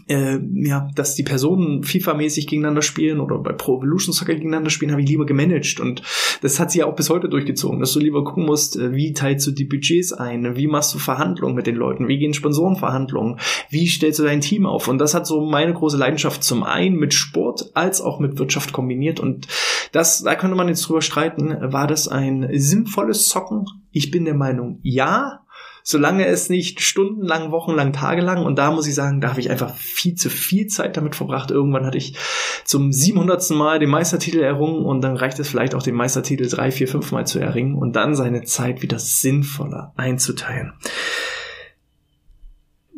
äh, 0.09 0.39
ja, 0.55 0.89
dass 0.95 1.15
die 1.15 1.23
Personen 1.23 1.83
FIFA-mäßig 1.83 2.47
gegeneinander 2.47 2.83
spielen 2.83 3.21
oder 3.21 3.39
bei 3.39 3.53
Pro 3.53 3.79
Evolution 3.79 4.13
Soccer 4.13 4.35
gegeneinander 4.35 4.71
spielen, 4.71 4.93
habe 4.93 5.03
ich 5.03 5.09
lieber 5.09 5.27
gemanagt. 5.27 5.81
Und 5.81 6.03
das 6.43 6.61
hat 6.61 6.71
sie 6.71 6.81
ja 6.81 6.87
auch 6.87 6.97
bis 6.97 7.11
heute 7.11 7.29
durchgezogen, 7.29 7.81
dass 7.81 7.93
du 7.93 8.01
lieber 8.01 8.25
gucken 8.25 8.47
musst, 8.47 8.77
äh, 8.77 8.95
wie 8.95 9.13
teilst 9.13 9.47
du 9.47 9.51
die 9.51 9.65
Budgets 9.65 10.13
ein, 10.13 10.57
wie 10.57 10.67
machst 10.67 10.95
du 10.95 10.99
Verhandlungen 10.99 11.55
mit 11.55 11.67
den 11.67 11.77
Leuten, 11.77 12.09
wie 12.09 12.19
gehen 12.19 12.35
Sponsorenverhandlungen, 12.35 13.39
wie 13.71 13.87
stellst 13.87 14.19
du 14.19 14.25
dein 14.25 14.41
Team 14.41 14.67
auf. 14.67 14.89
Und 14.89 14.99
das 14.99 15.15
hat 15.15 15.27
so 15.27 15.45
meine 15.45 15.75
große 15.75 15.97
Leidenschaft 15.97 16.43
zum 16.45 16.63
einen 16.63 16.97
mit 16.97 17.15
Sport 17.15 17.71
als 17.75 18.01
auch 18.01 18.21
mit 18.21 18.39
Wirtschaft 18.39 18.73
kombiniert. 18.73 19.21
Und 19.21 19.49
das, 19.93 20.23
da 20.23 20.35
könnte 20.35 20.57
man 20.57 20.69
jetzt 20.69 20.87
drüber 20.89 21.03
streiten, 21.03 21.57
war 21.73 21.87
das 21.87 22.09
ein 22.09 22.49
sinnvolles 22.53 23.29
Zocken? 23.29 23.67
Ich 23.93 24.11
bin 24.11 24.25
der 24.25 24.35
Meinung, 24.35 24.81
ja, 24.83 25.46
solange 25.89 26.27
es 26.27 26.51
nicht 26.51 26.81
stundenlang, 26.81 27.53
wochenlang, 27.53 27.93
tagelang 27.93 28.45
und 28.45 28.59
da 28.59 28.73
muss 28.73 28.89
ich 28.89 28.95
sagen, 28.97 29.21
da 29.21 29.31
habe 29.31 29.39
ich 29.39 29.51
einfach 29.51 29.73
viel 29.77 30.17
zu 30.17 30.31
viel 30.31 30.67
Zeit 30.67 30.97
damit 30.97 31.15
verbracht. 31.15 31.53
Irgendwann 31.53 31.87
hatte 31.87 31.97
ich 31.97 32.17
zum 32.65 32.93
700. 32.93 33.51
Mal 33.51 33.79
den 33.79 33.91
Meistertitel 33.91 34.41
errungen 34.41 34.85
und 34.85 35.01
dann 35.03 35.17
reicht 35.17 35.39
es 35.39 35.49
vielleicht 35.49 35.77
auch 35.77 35.85
den 35.85 35.95
Meistertitel 35.95 36.49
drei, 36.49 36.73
vier, 36.73 36.89
fünf 36.89 37.13
Mal 37.13 37.25
zu 37.25 37.39
erringen 37.39 37.77
und 37.77 37.95
dann 37.95 38.17
seine 38.17 38.43
Zeit 38.43 38.83
wieder 38.83 38.99
sinnvoller 38.99 39.93
einzuteilen 39.97 40.73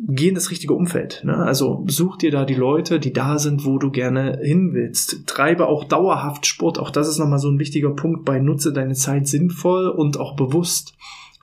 geh 0.01 0.29
in 0.29 0.35
das 0.35 0.49
richtige 0.49 0.73
Umfeld. 0.73 1.21
Ne? 1.23 1.35
Also 1.35 1.83
such 1.87 2.17
dir 2.17 2.31
da 2.31 2.45
die 2.45 2.55
Leute, 2.55 2.99
die 2.99 3.13
da 3.13 3.37
sind, 3.37 3.65
wo 3.65 3.77
du 3.77 3.91
gerne 3.91 4.39
hin 4.41 4.73
willst. 4.73 5.27
Treibe 5.27 5.67
auch 5.67 5.83
dauerhaft 5.83 6.47
Sport. 6.47 6.79
Auch 6.79 6.89
das 6.89 7.07
ist 7.07 7.19
nochmal 7.19 7.37
so 7.37 7.49
ein 7.49 7.59
wichtiger 7.59 7.91
Punkt 7.91 8.25
bei 8.25 8.39
Nutze 8.39 8.73
deine 8.73 8.95
Zeit 8.95 9.27
sinnvoll 9.27 9.89
und 9.89 10.19
auch 10.19 10.35
bewusst. 10.35 10.95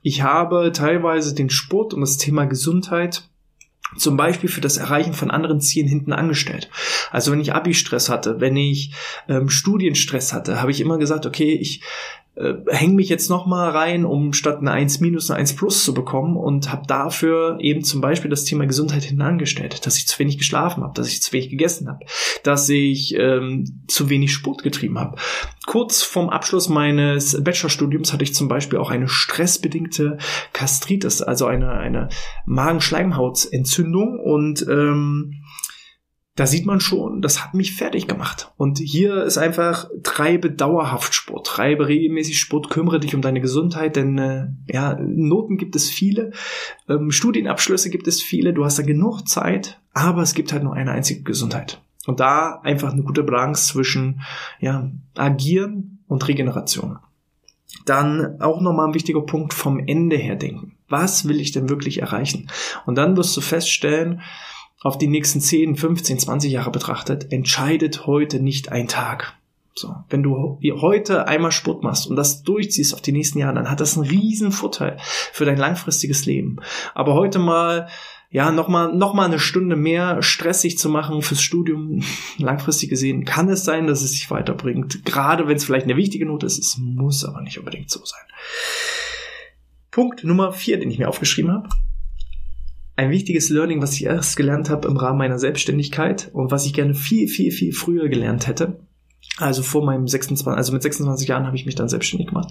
Ich 0.07 0.21
habe 0.21 0.71
teilweise 0.71 1.35
den 1.35 1.49
Sport 1.49 1.93
und 1.93 1.99
das 1.99 2.15
Thema 2.15 2.45
Gesundheit 2.45 3.23
zum 3.97 4.15
Beispiel 4.15 4.49
für 4.49 4.61
das 4.61 4.77
Erreichen 4.77 5.11
von 5.11 5.29
anderen 5.29 5.59
Zielen 5.59 5.89
hinten 5.89 6.13
angestellt. 6.13 6.69
Also 7.11 7.33
wenn 7.33 7.41
ich 7.41 7.53
Abi-Stress 7.53 8.07
hatte, 8.07 8.39
wenn 8.39 8.55
ich 8.55 8.93
ähm, 9.27 9.49
Studienstress 9.49 10.31
hatte, 10.31 10.61
habe 10.61 10.71
ich 10.71 10.79
immer 10.79 10.97
gesagt, 10.97 11.25
okay, 11.25 11.53
ich 11.55 11.81
äh, 12.37 12.55
hänge 12.67 12.93
mich 12.93 13.09
jetzt 13.09 13.29
noch 13.29 13.45
mal 13.45 13.69
rein, 13.69 14.05
um 14.05 14.33
statt 14.33 14.59
eine 14.59 14.71
1 14.71 14.99
minus 14.99 15.31
eine 15.31 15.39
1 15.39 15.55
plus 15.55 15.83
zu 15.83 15.93
bekommen 15.93 16.37
und 16.37 16.71
habe 16.71 16.85
dafür 16.87 17.57
eben 17.59 17.83
zum 17.83 17.99
Beispiel 18.01 18.29
das 18.29 18.43
Thema 18.43 18.67
Gesundheit 18.67 19.03
hinten 19.03 19.23
angestellt, 19.23 19.85
dass 19.85 19.97
ich 19.97 20.07
zu 20.07 20.19
wenig 20.19 20.37
geschlafen 20.37 20.83
habe, 20.83 20.93
dass 20.93 21.07
ich 21.07 21.21
zu 21.21 21.33
wenig 21.33 21.49
gegessen 21.49 21.87
habe, 21.87 22.05
dass 22.43 22.69
ich 22.69 23.15
ähm, 23.15 23.83
zu 23.87 24.09
wenig 24.09 24.31
Sport 24.33 24.63
getrieben 24.63 24.99
habe. 24.99 25.17
Kurz 25.65 26.03
vorm 26.03 26.29
Abschluss 26.29 26.69
meines 26.69 27.43
Bachelorstudiums 27.43 28.13
hatte 28.13 28.23
ich 28.23 28.35
zum 28.35 28.47
Beispiel 28.47 28.79
auch 28.79 28.91
eine 28.91 29.07
stressbedingte 29.07 30.17
Gastritis, 30.53 31.21
also 31.21 31.45
eine, 31.47 31.71
eine 31.71 32.09
Magenschleimhautentzündung 32.45 34.19
und 34.19 34.65
ähm, 34.69 35.41
da 36.37 36.45
sieht 36.45 36.67
man 36.67 36.79
schon, 36.79 37.23
das 37.23 37.43
hat 37.43 37.55
mich 37.55 37.73
fertig 37.75 38.07
gemacht. 38.07 38.51
Und 38.57 38.77
hier 38.77 39.23
ist 39.23 39.39
einfach, 39.39 39.89
treibe 40.03 40.51
dauerhaft 40.51 41.15
Sport, 41.15 41.47
treibe 41.47 41.87
regelmäßig 41.87 42.39
Sport, 42.39 42.69
kümmere 42.69 42.99
dich 42.99 43.15
um 43.15 43.23
deine 43.23 43.41
Gesundheit, 43.41 43.95
denn 43.95 44.17
äh, 44.19 44.47
ja, 44.71 44.95
Noten 45.01 45.57
gibt 45.57 45.75
es 45.75 45.89
viele, 45.89 46.31
ähm, 46.87 47.09
Studienabschlüsse 47.09 47.89
gibt 47.89 48.07
es 48.07 48.21
viele, 48.21 48.53
du 48.53 48.63
hast 48.63 48.77
da 48.77 48.83
genug 48.83 49.27
Zeit, 49.27 49.81
aber 49.93 50.21
es 50.21 50.35
gibt 50.35 50.53
halt 50.53 50.63
nur 50.63 50.75
eine 50.75 50.91
einzige 50.91 51.23
Gesundheit. 51.23 51.81
Und 52.05 52.19
da 52.19 52.61
einfach 52.63 52.93
eine 52.93 53.01
gute 53.01 53.23
Balance 53.23 53.73
zwischen 53.73 54.21
ja, 54.59 54.91
Agieren 55.15 56.03
und 56.07 56.27
Regeneration. 56.27 56.99
Dann 57.85 58.39
auch 58.41 58.61
nochmal 58.61 58.89
ein 58.89 58.93
wichtiger 58.93 59.21
Punkt 59.21 59.55
vom 59.55 59.79
Ende 59.79 60.17
her 60.17 60.35
denken. 60.35 60.77
Was 60.87 61.27
will 61.27 61.41
ich 61.41 61.51
denn 61.51 61.67
wirklich 61.67 61.99
erreichen? 61.99 62.47
Und 62.85 62.95
dann 62.95 63.17
wirst 63.17 63.35
du 63.35 63.41
feststellen, 63.41 64.21
auf 64.81 64.97
die 64.97 65.07
nächsten 65.07 65.41
10, 65.41 65.75
15, 65.75 66.19
20 66.19 66.51
Jahre 66.51 66.71
betrachtet, 66.71 67.31
entscheidet 67.31 68.05
heute 68.05 68.39
nicht 68.39 68.71
ein 68.71 68.87
Tag. 68.87 69.33
So, 69.73 69.95
wenn 70.09 70.23
du 70.23 70.59
heute 70.81 71.27
einmal 71.27 71.51
Sport 71.51 71.83
machst 71.83 72.07
und 72.07 72.15
das 72.15 72.41
durchziehst 72.41 72.95
auf 72.95 73.01
die 73.01 73.11
nächsten 73.11 73.37
Jahre, 73.37 73.55
dann 73.55 73.69
hat 73.69 73.79
das 73.79 73.95
einen 73.95 74.07
riesen 74.07 74.51
Vorteil 74.51 74.97
für 74.99 75.45
dein 75.45 75.57
langfristiges 75.57 76.25
Leben. 76.25 76.57
Aber 76.95 77.13
heute 77.13 77.37
mal, 77.37 77.87
ja, 78.31 78.51
nochmal, 78.51 78.93
noch 78.95 79.13
mal 79.13 79.25
eine 79.25 79.37
Stunde 79.37 79.75
mehr 79.75 80.23
stressig 80.23 80.79
zu 80.79 80.89
machen 80.89 81.21
fürs 81.21 81.41
Studium, 81.41 82.01
langfristig 82.39 82.89
gesehen, 82.89 83.23
kann 83.23 83.49
es 83.49 83.65
sein, 83.65 83.85
dass 83.85 84.01
es 84.01 84.11
sich 84.11 84.31
weiterbringt. 84.31 85.05
Gerade 85.05 85.47
wenn 85.47 85.57
es 85.57 85.65
vielleicht 85.65 85.85
eine 85.85 85.95
wichtige 85.95 86.25
Note 86.25 86.47
ist, 86.47 86.57
es 86.57 86.77
muss 86.79 87.23
aber 87.23 87.41
nicht 87.41 87.59
unbedingt 87.59 87.91
so 87.91 88.03
sein. 88.03 88.25
Punkt 89.91 90.23
Nummer 90.23 90.53
vier, 90.53 90.79
den 90.79 90.89
ich 90.89 90.97
mir 90.97 91.09
aufgeschrieben 91.09 91.51
habe 91.51 91.69
ein 92.97 93.11
wichtiges 93.11 93.49
Learning, 93.49 93.81
was 93.81 93.93
ich 93.93 94.05
erst 94.05 94.35
gelernt 94.35 94.69
habe 94.69 94.87
im 94.87 94.97
Rahmen 94.97 95.19
meiner 95.19 95.37
Selbstständigkeit 95.37 96.31
und 96.33 96.51
was 96.51 96.65
ich 96.65 96.73
gerne 96.73 96.95
viel, 96.95 97.27
viel, 97.27 97.51
viel 97.51 97.71
früher 97.71 98.09
gelernt 98.09 98.47
hätte. 98.47 98.79
Also 99.39 99.61
vor 99.61 99.85
meinem 99.85 100.07
26, 100.07 100.47
also 100.47 100.73
mit 100.73 100.81
26 100.81 101.27
Jahren 101.27 101.45
habe 101.45 101.55
ich 101.55 101.65
mich 101.67 101.75
dann 101.75 101.89
selbstständig 101.89 102.29
gemacht. 102.29 102.49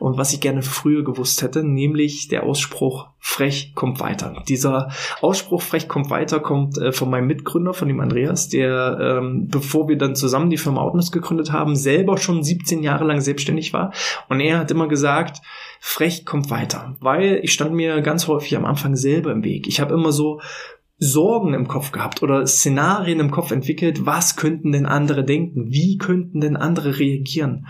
Und 0.00 0.18
was 0.18 0.32
ich 0.32 0.40
gerne 0.40 0.62
früher 0.62 1.04
gewusst 1.04 1.40
hätte, 1.42 1.62
nämlich 1.62 2.26
der 2.26 2.42
Ausspruch 2.42 3.08
frech 3.20 3.72
kommt 3.74 4.00
weiter. 4.00 4.42
Dieser 4.48 4.90
Ausspruch 5.20 5.62
frech 5.62 5.88
kommt 5.88 6.10
weiter 6.10 6.40
kommt 6.40 6.78
äh, 6.78 6.90
von 6.90 7.10
meinem 7.10 7.28
Mitgründer, 7.28 7.74
von 7.74 7.86
dem 7.86 8.00
Andreas, 8.00 8.48
der, 8.48 8.98
ähm, 9.00 9.46
bevor 9.48 9.88
wir 9.88 9.98
dann 9.98 10.16
zusammen 10.16 10.50
die 10.50 10.56
Firma 10.56 10.80
Outness 10.80 11.12
gegründet 11.12 11.52
haben, 11.52 11.76
selber 11.76 12.18
schon 12.18 12.42
17 12.42 12.82
Jahre 12.82 13.04
lang 13.04 13.20
selbstständig 13.20 13.72
war. 13.72 13.92
Und 14.28 14.40
er 14.40 14.58
hat 14.58 14.70
immer 14.72 14.88
gesagt, 14.88 15.42
frech 15.80 16.24
kommt 16.24 16.50
weiter. 16.50 16.96
Weil 17.00 17.40
ich 17.42 17.52
stand 17.52 17.72
mir 17.72 18.00
ganz 18.00 18.26
häufig 18.26 18.56
am 18.56 18.64
Anfang 18.64 18.96
selber 18.96 19.30
im 19.30 19.44
Weg. 19.44 19.68
Ich 19.68 19.80
habe 19.80 19.94
immer 19.94 20.10
so 20.10 20.40
Sorgen 20.98 21.52
im 21.52 21.68
Kopf 21.68 21.92
gehabt 21.92 22.22
oder 22.22 22.46
Szenarien 22.46 23.20
im 23.20 23.30
Kopf 23.30 23.50
entwickelt, 23.50 24.06
was 24.06 24.36
könnten 24.36 24.72
denn 24.72 24.86
andere 24.86 25.24
denken, 25.24 25.70
wie 25.70 25.98
könnten 25.98 26.40
denn 26.40 26.56
andere 26.56 26.98
reagieren. 26.98 27.66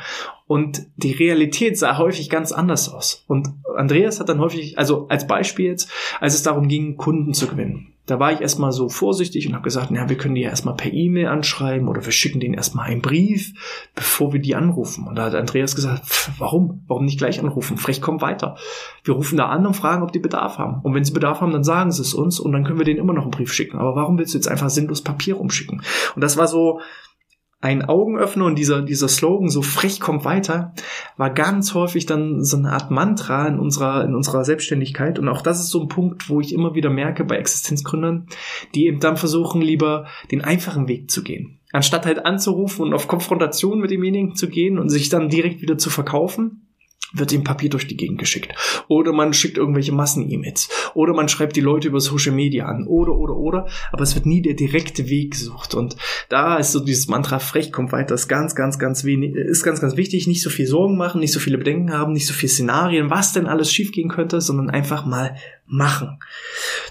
Und 0.47 0.87
die 0.97 1.13
Realität 1.13 1.77
sah 1.77 1.99
häufig 1.99 2.31
ganz 2.31 2.53
anders 2.53 2.89
aus. 2.89 3.25
Und 3.27 3.49
Andreas 3.77 4.21
hat 4.21 4.29
dann 4.29 4.39
häufig, 4.39 4.79
also 4.79 5.09
als 5.09 5.27
Beispiel 5.27 5.67
jetzt, 5.67 5.91
als 6.21 6.35
es 6.35 6.45
darum 6.45 6.69
ging, 6.69 6.97
Kunden 6.97 7.35
zu 7.35 7.49
gewinnen. 7.49 7.96
Da 8.07 8.21
war 8.21 8.33
ich 8.33 8.41
erstmal 8.41 8.73
so 8.73 8.89
vorsichtig 8.89 9.47
und 9.47 9.55
habe 9.55 9.65
gesagt, 9.65 9.91
na, 9.91 10.09
wir 10.09 10.17
können 10.17 10.37
die 10.37 10.43
ja 10.43 10.51
erstmal 10.51 10.77
per 10.77 10.93
E-Mail 10.93 11.27
anschreiben 11.27 11.89
oder 11.89 12.05
wir 12.05 12.13
schicken 12.13 12.41
denen 12.41 12.55
erstmal 12.55 12.87
einen 12.87 13.03
Brief, 13.03 13.53
bevor 13.95 14.33
wir 14.33 14.41
die 14.41 14.55
anrufen. 14.55 15.07
Und 15.07 15.17
da 15.17 15.25
hat 15.25 15.35
Andreas 15.35 15.75
gesagt, 15.75 16.07
pff, 16.07 16.31
warum? 16.39 16.85
Warum 16.87 17.05
nicht 17.05 17.19
gleich 17.19 17.41
anrufen? 17.41 17.77
Frech 17.77 18.01
kommt 18.01 18.23
weiter. 18.23 18.57
Wir 19.05 19.15
rufen 19.15 19.37
da 19.37 19.47
an 19.47 19.67
und 19.67 19.75
fragen, 19.75 20.03
ob 20.03 20.13
die 20.13 20.21
Bedarf 20.21 20.59
haben. 20.59 20.81
Und 20.83 20.95
wenn 20.95 21.05
sie 21.05 21.13
Bedarf 21.13 21.41
haben, 21.41 21.53
dann 21.53 21.65
sagen 21.65 21.91
sie 21.91 22.03
es 22.03 22.15
uns 22.15 22.39
und 22.39 22.53
dann 22.53 22.65
können 22.65 22.79
wir 22.79 22.85
denen 22.85 23.01
immer 23.01 23.13
noch 23.13 23.23
einen 23.23 23.33
Brief 23.33 23.53
schicken. 23.53 23.79
Aber 23.79 23.97
warum 23.97 24.19
willst 24.19 24.35
du 24.35 24.39
jetzt 24.39 24.49
einfach 24.49 24.71
sinnlos 24.71 25.03
Papier 25.03 25.35
rumschicken? 25.35 25.83
Und 26.15 26.23
das 26.23 26.37
war 26.37 26.47
so, 26.47 26.81
ein 27.61 27.85
Augenöffner 27.85 28.45
und 28.45 28.59
dieser, 28.59 28.83
dieser 28.83 29.09
Slogan, 29.09 29.49
so 29.49 29.63
frech 29.63 29.99
kommt 29.99 30.25
weiter, 30.25 30.75
war 31.17 31.31
ganz 31.31 31.75
häufig 31.75 32.05
dann 32.07 32.45
so 32.45 32.57
eine 32.59 32.73
Art 32.73 32.91
Mantra 32.91 33.49
in 33.49 33.59
unserer, 33.59 34.05
in 34.05 34.15
unserer 34.15 34.45
Selbstständigkeit. 34.45 35.19
Und 35.19 35.29
auch 35.29 35.41
das 35.41 35.61
ist 35.61 35.71
so 35.71 35.83
ein 35.83 35.89
Punkt, 35.89 36.29
wo 36.29 36.41
ich 36.41 36.53
immer 36.53 36.75
wieder 36.75 36.91
merke 36.91 37.25
bei 37.25 37.37
Existenzgründern, 37.37 38.27
die 38.75 38.87
eben 38.87 39.01
dann 39.01 39.17
versuchen, 39.17 39.63
lieber 39.63 40.07
den 40.31 40.43
einfachen 40.43 40.87
Weg 40.87 41.11
zu 41.11 41.23
gehen. 41.23 41.59
Anstatt 41.73 42.07
halt 42.07 42.25
anzurufen 42.25 42.85
und 42.85 42.95
auf 42.95 43.09
Konfrontation 43.09 43.81
mit 43.81 43.91
demjenigen 43.91 44.35
zu 44.35 44.49
gehen 44.49 44.79
und 44.79 44.89
sich 44.91 45.09
dann 45.09 45.29
direkt 45.29 45.63
wieder 45.63 45.79
zu 45.79 45.91
verkaufen, 45.91 46.66
wird 47.19 47.33
ihm 47.33 47.45
Papier 47.45 47.71
durch 47.71 47.87
die 47.87 47.97
Gegend 47.97 48.19
geschickt. 48.19 48.53
Oder 48.89 49.13
man 49.13 49.33
schickt 49.33 49.59
irgendwelche 49.59 49.93
Massen-E-Mails. 49.93 50.69
Oder 50.95 51.15
man 51.15 51.29
schreibt 51.29 51.57
die 51.57 51.61
Leute 51.61 51.89
über 51.89 52.01
Social 52.01 52.33
Media 52.33 52.67
an. 52.67 52.87
Oder, 52.87 53.13
oder, 53.13 53.37
oder. 53.37 53.67
Aber 53.93 54.03
es 54.03 54.15
wird 54.15 54.27
nie 54.27 54.43
der 54.43 54.55
direkte 54.55 55.09
Weg 55.09 55.33
gesucht. 55.33 55.75
Und 55.75 55.97
da 56.29 56.57
ist 56.57 56.73
so 56.73 56.81
dieses 56.81 57.09
Mantra 57.09 57.39
frech 57.39 57.73
kommt 57.73 57.93
weiter. 57.93 58.15
Ist 58.15 58.29
ganz, 58.29 58.55
ganz, 58.55 58.79
ganz 58.79 59.05
wenig, 59.05 59.35
ist 59.35 59.63
ganz, 59.63 59.81
ganz 59.81 59.97
wichtig. 59.97 60.27
Nicht 60.27 60.43
so 60.43 60.51
viel 60.51 60.67
Sorgen 60.67 60.97
machen, 60.97 61.21
nicht 61.21 61.33
so 61.33 61.41
viele 61.41 61.59
Bedenken 61.59 61.93
haben, 61.93 62.13
nicht 62.13 62.27
so 62.27 62.35
viele 62.35 62.51
Szenarien, 62.51 63.11
was 63.11 63.33
denn 63.33 63.47
alles 63.47 63.73
schiefgehen 63.73 64.09
könnte, 64.09 64.41
sondern 64.41 64.71
einfach 64.71 65.07
mal 65.07 65.37
machen. 65.67 66.19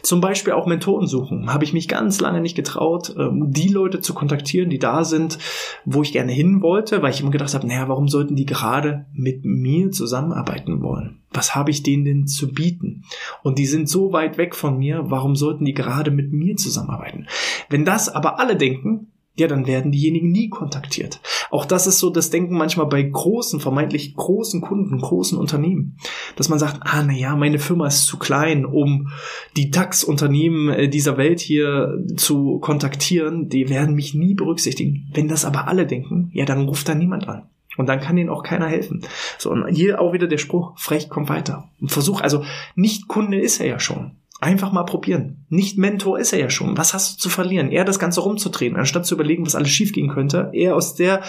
Zum 0.01 0.21
Beispiel 0.21 0.53
auch 0.53 0.67
Mentoren 0.67 1.07
suchen. 1.07 1.53
Habe 1.53 1.63
ich 1.63 1.73
mich 1.73 1.87
ganz 1.87 2.19
lange 2.19 2.41
nicht 2.41 2.55
getraut, 2.55 3.15
ähm, 3.17 3.51
die 3.51 3.69
Leute 3.69 4.01
zu 4.01 4.13
kontaktieren, 4.13 4.69
die 4.69 4.79
da 4.79 5.03
sind, 5.03 5.37
wo 5.85 6.01
ich 6.01 6.11
gerne 6.11 6.31
hin 6.31 6.61
wollte, 6.61 7.01
weil 7.01 7.11
ich 7.11 7.21
immer 7.21 7.31
gedacht 7.31 7.53
habe, 7.53 7.67
naja, 7.67 7.87
warum 7.87 8.07
sollten 8.07 8.35
die 8.35 8.45
gerade 8.45 9.05
mit 9.13 9.45
mir 9.45 9.91
zusammenarbeiten 9.91 10.81
wollen? 10.81 11.21
Was 11.31 11.55
habe 11.55 11.71
ich 11.71 11.83
denen 11.83 12.05
denn 12.05 12.27
zu 12.27 12.53
bieten? 12.53 13.03
Und 13.43 13.59
die 13.59 13.65
sind 13.65 13.89
so 13.89 14.13
weit 14.13 14.37
weg 14.37 14.55
von 14.55 14.77
mir, 14.77 15.03
warum 15.05 15.35
sollten 15.35 15.65
die 15.65 15.73
gerade 15.73 16.11
mit 16.11 16.31
mir 16.31 16.55
zusammenarbeiten? 16.55 17.27
Wenn 17.69 17.85
das 17.85 18.09
aber 18.09 18.39
alle 18.39 18.55
denken, 18.55 19.11
ja, 19.37 19.47
dann 19.47 19.67
werden 19.67 19.91
diejenigen 19.91 20.31
nie 20.31 20.49
kontaktiert. 20.49 21.19
Auch 21.51 21.65
das 21.65 21.87
ist 21.87 21.99
so 21.99 22.09
das 22.09 22.29
Denken 22.29 22.57
manchmal 22.57 22.85
bei 22.85 23.03
großen, 23.03 23.59
vermeintlich 23.59 24.15
großen 24.15 24.61
Kunden, 24.61 24.99
großen 24.99 25.37
Unternehmen, 25.37 25.97
dass 26.35 26.49
man 26.49 26.59
sagt, 26.59 26.79
ah, 26.81 27.03
na 27.05 27.13
ja, 27.13 27.35
meine 27.35 27.59
Firma 27.59 27.87
ist 27.87 28.05
zu 28.05 28.17
klein, 28.17 28.65
um 28.65 29.09
die 29.57 29.71
DAX-Unternehmen 29.71 30.69
äh, 30.69 30.89
dieser 30.89 31.17
Welt 31.17 31.41
hier 31.41 32.01
zu 32.15 32.59
kontaktieren. 32.59 33.49
Die 33.49 33.69
werden 33.69 33.95
mich 33.95 34.13
nie 34.13 34.33
berücksichtigen. 34.33 35.09
Wenn 35.13 35.27
das 35.27 35.45
aber 35.45 35.67
alle 35.67 35.85
denken, 35.85 36.29
ja, 36.33 36.45
dann 36.45 36.67
ruft 36.67 36.87
da 36.87 36.95
niemand 36.95 37.27
an. 37.27 37.43
Und 37.77 37.87
dann 37.87 37.99
kann 37.99 38.17
ihnen 38.17 38.29
auch 38.29 38.43
keiner 38.43 38.67
helfen. 38.67 39.01
So, 39.37 39.51
und 39.51 39.67
hier 39.67 39.99
auch 39.99 40.13
wieder 40.13 40.27
der 40.27 40.37
Spruch, 40.37 40.77
frech, 40.77 41.09
komm 41.09 41.27
weiter. 41.27 41.69
Und 41.81 41.91
versuch, 41.91 42.21
also 42.21 42.43
nicht 42.75 43.09
Kunde 43.09 43.39
ist 43.39 43.59
er 43.59 43.67
ja 43.67 43.79
schon. 43.79 44.11
Einfach 44.41 44.71
mal 44.73 44.83
probieren. 44.83 45.45
Nicht 45.49 45.77
Mentor 45.77 46.19
ist 46.19 46.33
er 46.33 46.39
ja 46.39 46.49
schon. 46.49 46.77
Was 46.77 46.93
hast 46.93 47.13
du 47.13 47.17
zu 47.17 47.29
verlieren? 47.29 47.71
Eher 47.71 47.85
das 47.85 47.99
Ganze 47.99 48.19
rumzudrehen, 48.19 48.75
anstatt 48.75 49.05
zu 49.05 49.15
überlegen, 49.15 49.45
was 49.45 49.55
alles 49.55 49.69
schiefgehen 49.69 50.09
könnte. 50.09 50.49
Eher 50.53 50.75
aus 50.75 50.95
der 50.95 51.23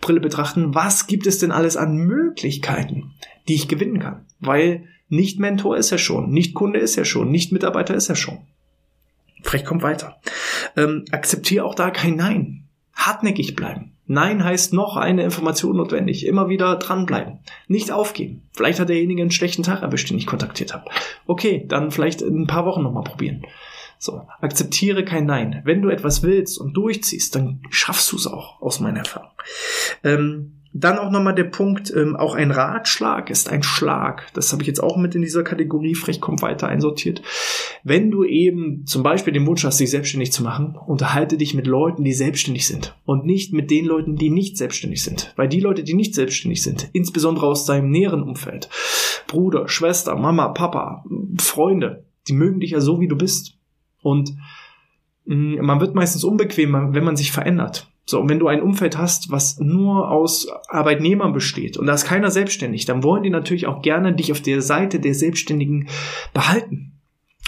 Brille 0.00 0.20
betrachten, 0.20 0.74
was 0.74 1.08
gibt 1.08 1.26
es 1.26 1.38
denn 1.38 1.50
alles 1.50 1.76
an 1.76 1.96
Möglichkeiten, 1.96 3.14
die 3.48 3.54
ich 3.54 3.68
gewinnen 3.68 3.98
kann? 3.98 4.26
Weil 4.38 4.84
nicht 5.08 5.40
Mentor 5.40 5.76
ist 5.76 5.90
er 5.92 5.98
schon, 5.98 6.30
nicht 6.30 6.54
Kunde 6.54 6.78
ist 6.78 6.96
er 6.96 7.04
schon, 7.04 7.30
nicht 7.30 7.52
Mitarbeiter 7.52 7.94
ist 7.94 8.08
er 8.08 8.16
schon. 8.16 8.38
Vielleicht 9.42 9.66
kommt 9.66 9.82
weiter. 9.82 10.20
Ähm, 10.76 11.04
akzeptiere 11.10 11.64
auch 11.64 11.74
da 11.74 11.90
kein 11.90 12.16
Nein. 12.16 12.68
Hartnäckig 12.94 13.56
bleiben. 13.56 13.92
Nein 14.12 14.44
heißt 14.44 14.74
noch 14.74 14.96
eine 14.96 15.22
Information 15.24 15.76
notwendig. 15.76 16.26
Immer 16.26 16.50
wieder 16.50 16.76
dranbleiben. 16.76 17.38
Nicht 17.66 17.90
aufgeben. 17.90 18.42
Vielleicht 18.52 18.78
hat 18.78 18.90
derjenige 18.90 19.22
einen 19.22 19.30
schlechten 19.30 19.62
Tag 19.62 19.80
erwischt, 19.80 20.10
den 20.10 20.18
ich 20.18 20.26
kontaktiert 20.26 20.74
habe. 20.74 20.90
Okay, 21.26 21.64
dann 21.66 21.90
vielleicht 21.90 22.20
in 22.20 22.42
ein 22.42 22.46
paar 22.46 22.66
Wochen 22.66 22.82
nochmal 22.82 23.04
probieren. 23.04 23.46
So, 23.98 24.20
akzeptiere 24.40 25.04
kein 25.04 25.24
Nein. 25.24 25.62
Wenn 25.64 25.80
du 25.80 25.88
etwas 25.88 26.22
willst 26.22 26.58
und 26.58 26.74
durchziehst, 26.74 27.34
dann 27.36 27.62
schaffst 27.70 28.12
du 28.12 28.16
es 28.16 28.26
auch, 28.26 28.60
aus 28.60 28.80
meiner 28.80 28.98
Erfahrung. 28.98 29.30
Ähm, 30.04 30.61
dann 30.74 30.98
auch 30.98 31.10
nochmal 31.10 31.34
der 31.34 31.44
Punkt, 31.44 31.92
ähm, 31.94 32.16
auch 32.16 32.34
ein 32.34 32.50
Ratschlag 32.50 33.28
ist 33.28 33.50
ein 33.50 33.62
Schlag. 33.62 34.32
Das 34.32 34.52
habe 34.52 34.62
ich 34.62 34.68
jetzt 34.68 34.82
auch 34.82 34.96
mit 34.96 35.14
in 35.14 35.22
dieser 35.22 35.42
Kategorie 35.42 35.94
frech 35.94 36.20
kommt 36.20 36.40
weiter 36.40 36.66
einsortiert. 36.66 37.22
Wenn 37.84 38.10
du 38.10 38.24
eben 38.24 38.86
zum 38.86 39.02
Beispiel 39.02 39.34
den 39.34 39.46
Wunsch 39.46 39.64
hast, 39.64 39.80
dich 39.80 39.90
selbstständig 39.90 40.32
zu 40.32 40.42
machen, 40.42 40.76
unterhalte 40.86 41.36
dich 41.36 41.52
mit 41.52 41.66
Leuten, 41.66 42.04
die 42.04 42.14
selbstständig 42.14 42.66
sind 42.66 42.96
und 43.04 43.26
nicht 43.26 43.52
mit 43.52 43.70
den 43.70 43.84
Leuten, 43.84 44.16
die 44.16 44.30
nicht 44.30 44.56
selbstständig 44.56 45.02
sind. 45.02 45.34
Weil 45.36 45.48
die 45.48 45.60
Leute, 45.60 45.84
die 45.84 45.94
nicht 45.94 46.14
selbstständig 46.14 46.62
sind, 46.62 46.88
insbesondere 46.94 47.46
aus 47.46 47.66
deinem 47.66 47.90
näheren 47.90 48.22
Umfeld, 48.22 48.70
Bruder, 49.26 49.68
Schwester, 49.68 50.16
Mama, 50.16 50.48
Papa, 50.48 51.04
Freunde, 51.38 52.04
die 52.28 52.32
mögen 52.32 52.60
dich 52.60 52.70
ja 52.70 52.80
so, 52.80 52.98
wie 53.00 53.08
du 53.08 53.16
bist. 53.16 53.58
Und 54.00 54.34
mm, 55.26 55.56
man 55.60 55.80
wird 55.80 55.94
meistens 55.94 56.24
unbequem, 56.24 56.94
wenn 56.94 57.04
man 57.04 57.16
sich 57.16 57.30
verändert. 57.30 57.91
So, 58.12 58.20
und 58.20 58.28
wenn 58.28 58.38
du 58.38 58.46
ein 58.46 58.60
Umfeld 58.60 58.98
hast, 58.98 59.30
was 59.30 59.58
nur 59.58 60.10
aus 60.10 60.46
Arbeitnehmern 60.68 61.32
besteht 61.32 61.78
und 61.78 61.86
da 61.86 61.94
ist 61.94 62.04
keiner 62.04 62.30
selbstständig, 62.30 62.84
dann 62.84 63.02
wollen 63.02 63.22
die 63.22 63.30
natürlich 63.30 63.66
auch 63.66 63.80
gerne 63.80 64.12
dich 64.12 64.32
auf 64.32 64.42
der 64.42 64.60
Seite 64.60 65.00
der 65.00 65.14
Selbstständigen 65.14 65.88
behalten. 66.34 67.00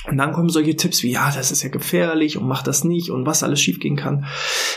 Und 0.09 0.17
dann 0.17 0.33
kommen 0.33 0.49
solche 0.49 0.75
Tipps 0.75 1.03
wie, 1.03 1.11
ja, 1.11 1.31
das 1.31 1.51
ist 1.51 1.63
ja 1.63 1.69
gefährlich 1.69 2.39
und 2.39 2.49
mach 2.49 2.63
das 2.63 2.83
nicht 2.83 3.11
und 3.11 3.27
was 3.27 3.43
alles 3.43 3.61
schiefgehen 3.61 3.97
kann. 3.97 4.25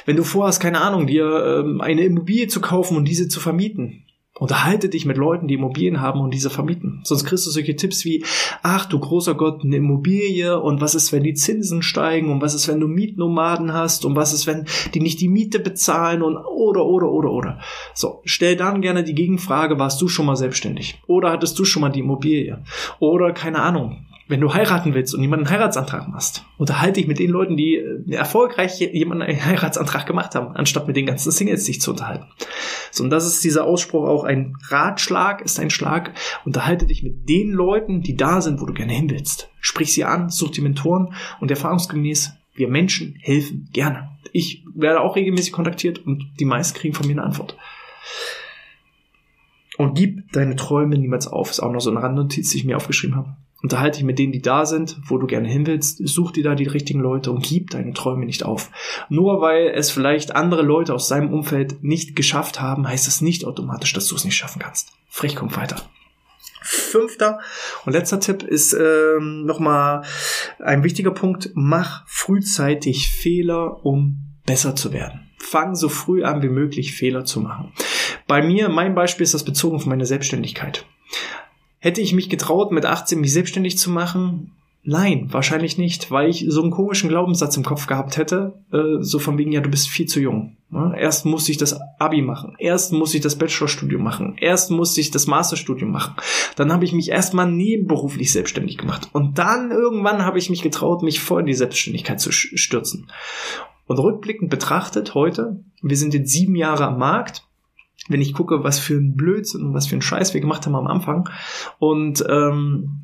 Wenn 0.06 0.18
du 0.18 0.24
vorhast, 0.24 0.62
keine 0.62 0.82
Ahnung, 0.82 1.08
dir 1.08 1.62
ähm, 1.62 1.80
eine 1.80 2.04
Immobilie 2.04 2.50
zu 2.50 2.60
kaufen 2.60 2.98
und 2.98 3.08
diese 3.08 3.30
zu 3.30 3.40
vermieten, 3.40 4.04
Unterhalte 4.40 4.90
dich 4.90 5.06
mit 5.06 5.18
Leuten, 5.18 5.48
die 5.48 5.56
Immobilien 5.56 6.02
haben 6.02 6.20
und 6.20 6.34
diese 6.34 6.50
vermieten. 6.50 7.02
Sonst 7.04 7.26
kriegst 7.26 7.46
du 7.48 7.50
solche 7.50 7.76
Tipps 7.76 8.06
wie, 8.06 8.24
ach 8.62 8.86
du 8.86 9.00
großer 9.00 9.36
Gott, 9.36 9.64
eine 9.64 9.78
Immobilie 9.78 10.60
und 10.60 10.80
was 10.80 10.96
ist, 10.96 11.12
wenn 11.12 11.24
die 11.24 11.34
Zinsen 11.34 11.82
steigen 11.82 12.32
und 12.32 12.42
was 12.42 12.54
ist, 12.54 12.68
wenn 12.68 12.80
du 12.80 12.88
Mietnomaden 12.88 13.74
hast 13.74 14.06
und 14.06 14.16
was 14.16 14.34
ist, 14.34 14.46
wenn 14.48 14.66
die 14.94 15.00
nicht 15.00 15.22
die 15.22 15.30
Miete 15.30 15.60
bezahlen 15.60 16.22
und 16.22 16.38
oder, 16.38 16.86
oder, 16.86 17.10
oder, 17.10 17.32
oder. 17.32 17.60
So, 17.94 18.22
stell 18.26 18.56
dann 18.56 18.82
gerne 18.82 19.04
die 19.04 19.16
Gegenfrage, 19.16 19.80
warst 19.80 20.02
du 20.02 20.08
schon 20.08 20.26
mal 20.26 20.36
selbstständig? 20.36 21.02
Oder 21.08 21.32
hattest 21.32 21.58
du 21.58 21.66
schon 21.66 21.82
mal 21.82 21.90
die 21.90 22.02
Immobilie? 22.02 22.64
Oder 23.00 23.32
keine 23.34 23.62
Ahnung, 23.62 24.06
wenn 24.28 24.42
du 24.42 24.54
heiraten 24.54 24.94
willst 24.94 25.14
und 25.14 25.22
jemanden 25.22 25.48
einen 25.48 25.58
Heiratsantrag 25.58 26.08
machst, 26.08 26.46
unterhalte 26.58 27.00
dich 27.00 27.08
mit 27.08 27.20
den 27.20 27.30
Leuten, 27.30 27.56
die 27.56 27.76
äh, 27.76 28.14
erfolgreich 28.14 28.80
jemanden 28.80 29.24
einen 29.24 29.44
Heiratsantrag 29.44 30.06
gemacht 30.06 30.36
haben, 30.36 30.56
anstatt 30.56 30.88
mit 30.88 30.98
den 30.98 31.06
ganzen 31.06 31.32
Singles 31.32 31.66
sich 31.66 31.82
zu 31.82 31.92
unterhalten. 31.92 32.26
So, 32.92 33.04
und 33.04 33.10
das 33.10 33.26
ist 33.26 33.44
dieser 33.44 33.66
Ausspruch 33.66 34.08
auch 34.08 34.24
ein 34.24 34.58
Ratschlag, 34.70 35.42
ist 35.42 35.60
ein 35.60 35.70
Schlag. 35.70 36.14
Unterhalte 36.46 36.86
dich 36.86 37.04
mit 37.04 37.30
den 37.30 37.52
Leuten, 37.52 38.02
die 38.02 38.16
da 38.16 38.42
sind, 38.42 38.60
wo 38.62 38.66
du 38.66 38.74
gerne 38.74 38.94
hin 38.94 39.10
willst. 39.10 39.50
Sprich 39.62 39.94
sie 39.94 40.04
an, 40.04 40.30
such 40.30 40.52
die 40.52 40.62
Mentoren 40.62 41.14
und 41.40 41.52
erfahrungsgemäß, 41.52 42.34
wir 42.54 42.68
Menschen 42.68 43.16
helfen 43.22 43.70
gerne. 43.72 44.10
Ich 44.34 44.66
werde 44.76 45.02
auch 45.02 45.16
regelmäßig 45.16 45.54
kontaktiert 45.54 46.00
und 46.00 46.34
die 46.40 46.46
meisten 46.46 46.78
kriegen 46.78 46.96
von 46.96 47.08
mir 47.08 47.14
eine 47.14 47.24
Antwort. 47.24 47.56
Und 49.78 49.94
gib 49.94 50.32
deine 50.32 50.56
Träume 50.56 50.98
niemals 50.98 51.28
auf. 51.28 51.52
Ist 51.52 51.60
auch 51.60 51.72
noch 51.72 51.82
so 51.82 51.92
eine 51.92 52.02
Randnotiz, 52.02 52.50
die 52.50 52.58
ich 52.58 52.66
mir 52.66 52.78
aufgeschrieben 52.78 53.16
habe. 53.16 53.38
Unterhalte 53.64 53.98
dich 53.98 54.06
mit 54.06 54.20
denen, 54.20 54.32
die 54.32 54.42
da 54.42 54.66
sind, 54.66 54.98
wo 55.08 55.18
du 55.18 55.26
gerne 55.26 55.48
hin 55.48 55.66
willst. 55.66 56.00
Such 56.08 56.32
dir 56.32 56.44
da 56.44 56.54
die 56.54 56.68
richtigen 56.68 57.00
Leute 57.00 57.32
und 57.32 57.44
gib 57.44 57.72
deine 57.72 57.94
Träume 57.94 58.26
nicht 58.26 58.44
auf. 58.44 58.70
Nur 59.10 59.42
weil 59.42 59.70
es 59.70 59.90
vielleicht 59.90 60.36
andere 60.36 60.62
Leute 60.62 60.94
aus 60.94 61.08
seinem 61.08 61.34
Umfeld 61.34 61.84
nicht 61.84 62.16
geschafft 62.16 62.62
haben, 62.62 62.88
heißt 62.88 63.08
das 63.08 63.22
nicht 63.22 63.46
automatisch, 63.46 63.94
dass 63.94 64.08
du 64.08 64.16
es 64.16 64.26
nicht 64.26 64.36
schaffen 64.36 64.60
kannst. 64.60 64.92
Frech 65.10 65.36
kommt 65.36 65.58
weiter. 65.58 65.78
Fünfter 66.62 67.40
und 67.86 67.94
letzter 67.94 68.20
Tipp 68.20 68.44
ist 68.44 68.74
ähm, 68.74 69.46
nochmal 69.46 70.04
ein 70.60 70.84
wichtiger 70.84 71.12
Punkt. 71.12 71.52
Mach 71.54 72.06
frühzeitig 72.08 73.10
Fehler, 73.10 73.86
um 73.86 74.36
besser 74.46 74.76
zu 74.76 74.92
werden. 74.92 75.30
Fang 75.40 75.76
so 75.76 75.88
früh 75.88 76.24
an 76.24 76.42
wie 76.42 76.50
möglich 76.50 76.94
Fehler 76.94 77.26
zu 77.26 77.40
machen. 77.40 77.72
Bei 78.28 78.42
mir, 78.42 78.70
mein 78.70 78.96
Beispiel 78.96 79.24
ist 79.24 79.34
das 79.34 79.46
bezogen 79.46 79.78
auf 79.78 79.86
meine 79.86 80.06
Selbstständigkeit. 80.06 80.86
Hätte 81.88 82.02
ich 82.02 82.14
mich 82.14 82.28
getraut, 82.28 82.74
mit 82.74 82.86
18 82.86 83.22
mich 83.22 83.32
selbstständig 83.32 83.78
zu 83.78 83.90
machen? 83.90 84.52
Nein, 84.84 85.30
wahrscheinlich 85.32 85.78
nicht, 85.78 86.12
weil 86.12 86.30
ich 86.30 86.44
so 86.50 86.62
einen 86.62 86.70
komischen 86.70 87.08
Glaubenssatz 87.08 87.56
im 87.56 87.64
Kopf 87.64 87.88
gehabt 87.88 88.18
hätte, 88.18 88.60
äh, 88.74 89.02
so 89.02 89.20
von 89.20 89.38
wegen, 89.38 89.54
ja, 89.54 89.62
du 89.62 89.70
bist 89.70 89.88
viel 89.88 90.06
zu 90.06 90.20
jung. 90.20 90.58
Ne? 90.70 90.94
Erst 91.00 91.26
muss 91.26 91.48
ich 91.48 91.56
das 91.56 91.80
Abi 91.98 92.22
machen, 92.22 92.58
erst 92.60 92.92
muss 92.92 93.14
ich 93.14 93.22
das 93.22 93.38
Bachelorstudium 93.38 94.04
machen, 94.04 94.36
erst 94.38 94.70
muss 94.70 94.98
ich 94.98 95.12
das 95.12 95.28
Masterstudium 95.28 95.90
machen. 95.90 96.16
Dann 96.58 96.74
habe 96.74 96.84
ich 96.84 96.92
mich 96.92 97.08
erstmal 97.08 97.50
nebenberuflich 97.50 98.34
selbstständig 98.34 98.78
gemacht. 98.78 99.08
Und 99.14 99.38
dann 99.38 99.72
irgendwann 99.72 100.26
habe 100.26 100.40
ich 100.40 100.50
mich 100.50 100.64
getraut, 100.64 101.04
mich 101.04 101.22
voll 101.22 101.40
in 101.40 101.48
die 101.48 101.54
Selbstständigkeit 101.54 102.20
zu 102.20 102.34
stürzen. 102.34 103.10
Und 103.86 104.00
rückblickend 104.00 104.50
betrachtet 104.50 105.14
heute, 105.14 105.64
wir 105.82 105.96
sind 105.96 106.14
jetzt 106.14 106.34
sieben 106.34 106.58
Jahre 106.58 106.88
am 106.88 107.00
Markt, 107.00 107.47
wenn 108.08 108.22
ich 108.22 108.34
gucke, 108.34 108.64
was 108.64 108.80
für 108.80 108.96
ein 108.96 109.16
Blödsinn 109.16 109.64
und 109.64 109.74
was 109.74 109.88
für 109.88 109.96
ein 109.96 110.02
Scheiß 110.02 110.34
wir 110.34 110.42
gemacht 110.42 110.66
haben 110.66 110.76
am 110.76 110.88
Anfang. 110.88 111.30
Und 111.80 112.24
ähm, 112.30 113.02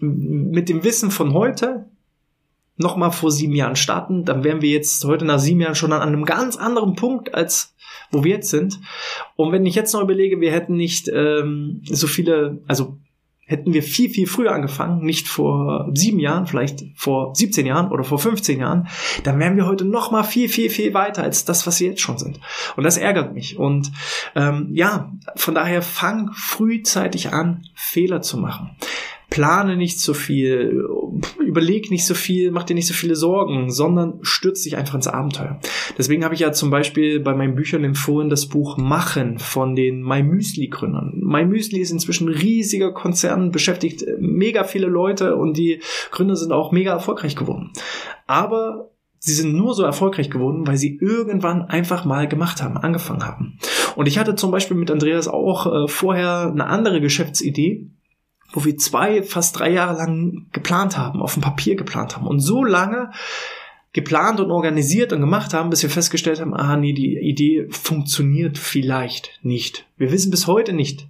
mit 0.00 0.68
dem 0.68 0.84
Wissen 0.84 1.10
von 1.10 1.32
heute 1.32 1.86
nochmal 2.76 3.10
vor 3.10 3.30
sieben 3.30 3.54
Jahren 3.54 3.76
starten, 3.76 4.24
dann 4.24 4.44
wären 4.44 4.60
wir 4.60 4.70
jetzt 4.70 5.04
heute 5.04 5.24
nach 5.24 5.38
sieben 5.38 5.60
Jahren 5.60 5.74
schon 5.74 5.92
an 5.92 6.02
einem 6.02 6.24
ganz 6.24 6.56
anderen 6.56 6.94
Punkt, 6.94 7.34
als 7.34 7.74
wo 8.10 8.22
wir 8.22 8.36
jetzt 8.36 8.50
sind. 8.50 8.80
Und 9.36 9.52
wenn 9.52 9.66
ich 9.66 9.74
jetzt 9.74 9.92
noch 9.92 10.02
überlege, 10.02 10.40
wir 10.40 10.52
hätten 10.52 10.76
nicht 10.76 11.08
ähm, 11.12 11.82
so 11.84 12.06
viele, 12.06 12.60
also 12.66 12.98
hätten 13.48 13.72
wir 13.72 13.82
viel, 13.82 14.10
viel 14.10 14.26
früher 14.26 14.52
angefangen, 14.52 15.04
nicht 15.04 15.28
vor 15.28 15.88
sieben 15.94 16.18
Jahren, 16.18 16.46
vielleicht 16.46 16.84
vor 16.96 17.34
17 17.34 17.64
Jahren 17.64 17.92
oder 17.92 18.02
vor 18.02 18.18
15 18.18 18.58
Jahren, 18.58 18.88
dann 19.22 19.38
wären 19.38 19.56
wir 19.56 19.66
heute 19.66 19.84
noch 19.84 20.10
mal 20.10 20.24
viel, 20.24 20.48
viel, 20.48 20.68
viel 20.68 20.92
weiter 20.94 21.22
als 21.22 21.44
das, 21.44 21.64
was 21.64 21.78
wir 21.78 21.88
jetzt 21.88 22.00
schon 22.00 22.18
sind. 22.18 22.40
Und 22.76 22.82
das 22.82 22.96
ärgert 22.96 23.34
mich. 23.34 23.56
Und 23.56 23.92
ähm, 24.34 24.68
ja, 24.72 25.12
von 25.36 25.54
daher 25.54 25.80
fang 25.80 26.32
frühzeitig 26.32 27.32
an, 27.32 27.62
Fehler 27.74 28.20
zu 28.20 28.36
machen 28.36 28.76
plane 29.30 29.76
nicht 29.76 30.00
so 30.00 30.14
viel, 30.14 30.84
überleg 31.44 31.90
nicht 31.90 32.06
so 32.06 32.14
viel, 32.14 32.50
mach 32.50 32.62
dir 32.62 32.74
nicht 32.74 32.86
so 32.86 32.94
viele 32.94 33.16
Sorgen, 33.16 33.70
sondern 33.70 34.18
stürz 34.22 34.62
dich 34.62 34.76
einfach 34.76 34.94
ins 34.94 35.08
Abenteuer. 35.08 35.60
Deswegen 35.98 36.24
habe 36.24 36.34
ich 36.34 36.40
ja 36.40 36.52
zum 36.52 36.70
Beispiel 36.70 37.20
bei 37.20 37.34
meinen 37.34 37.54
Büchern 37.54 37.84
empfohlen 37.84 38.30
das 38.30 38.46
Buch 38.46 38.76
Machen 38.76 39.38
von 39.38 39.74
den 39.74 40.02
My 40.02 40.22
Müsli 40.22 40.68
Gründern. 40.68 41.20
My 41.22 41.44
Müsli 41.44 41.80
ist 41.80 41.90
inzwischen 41.90 42.28
ein 42.28 42.34
riesiger 42.34 42.92
Konzern, 42.92 43.50
beschäftigt 43.50 44.04
mega 44.18 44.64
viele 44.64 44.86
Leute 44.86 45.36
und 45.36 45.56
die 45.56 45.80
Gründer 46.10 46.36
sind 46.36 46.52
auch 46.52 46.70
mega 46.70 46.92
erfolgreich 46.92 47.34
geworden. 47.34 47.72
Aber 48.26 48.90
sie 49.18 49.34
sind 49.34 49.54
nur 49.54 49.74
so 49.74 49.82
erfolgreich 49.82 50.30
geworden, 50.30 50.66
weil 50.66 50.76
sie 50.76 50.98
irgendwann 51.00 51.62
einfach 51.62 52.04
mal 52.04 52.28
gemacht 52.28 52.62
haben, 52.62 52.76
angefangen 52.76 53.26
haben. 53.26 53.58
Und 53.96 54.06
ich 54.06 54.18
hatte 54.18 54.36
zum 54.36 54.52
Beispiel 54.52 54.76
mit 54.76 54.90
Andreas 54.90 55.26
auch 55.26 55.66
äh, 55.66 55.88
vorher 55.88 56.50
eine 56.52 56.66
andere 56.66 57.00
Geschäftsidee, 57.00 57.90
wo 58.52 58.64
wir 58.64 58.76
zwei, 58.76 59.22
fast 59.22 59.58
drei 59.58 59.70
Jahre 59.70 59.96
lang 59.96 60.46
geplant 60.52 60.96
haben, 60.96 61.20
auf 61.20 61.34
dem 61.34 61.42
Papier 61.42 61.76
geplant 61.76 62.16
haben 62.16 62.26
und 62.26 62.40
so 62.40 62.64
lange 62.64 63.10
geplant 63.92 64.40
und 64.40 64.50
organisiert 64.50 65.14
und 65.14 65.20
gemacht 65.20 65.54
haben, 65.54 65.70
bis 65.70 65.82
wir 65.82 65.88
festgestellt 65.88 66.40
haben, 66.40 66.52
ah 66.52 66.76
nee, 66.76 66.92
die 66.92 67.16
Idee 67.18 67.66
funktioniert 67.70 68.58
vielleicht 68.58 69.40
nicht. 69.42 69.86
Wir 69.96 70.12
wissen 70.12 70.30
bis 70.30 70.46
heute 70.46 70.74
nicht, 70.74 71.08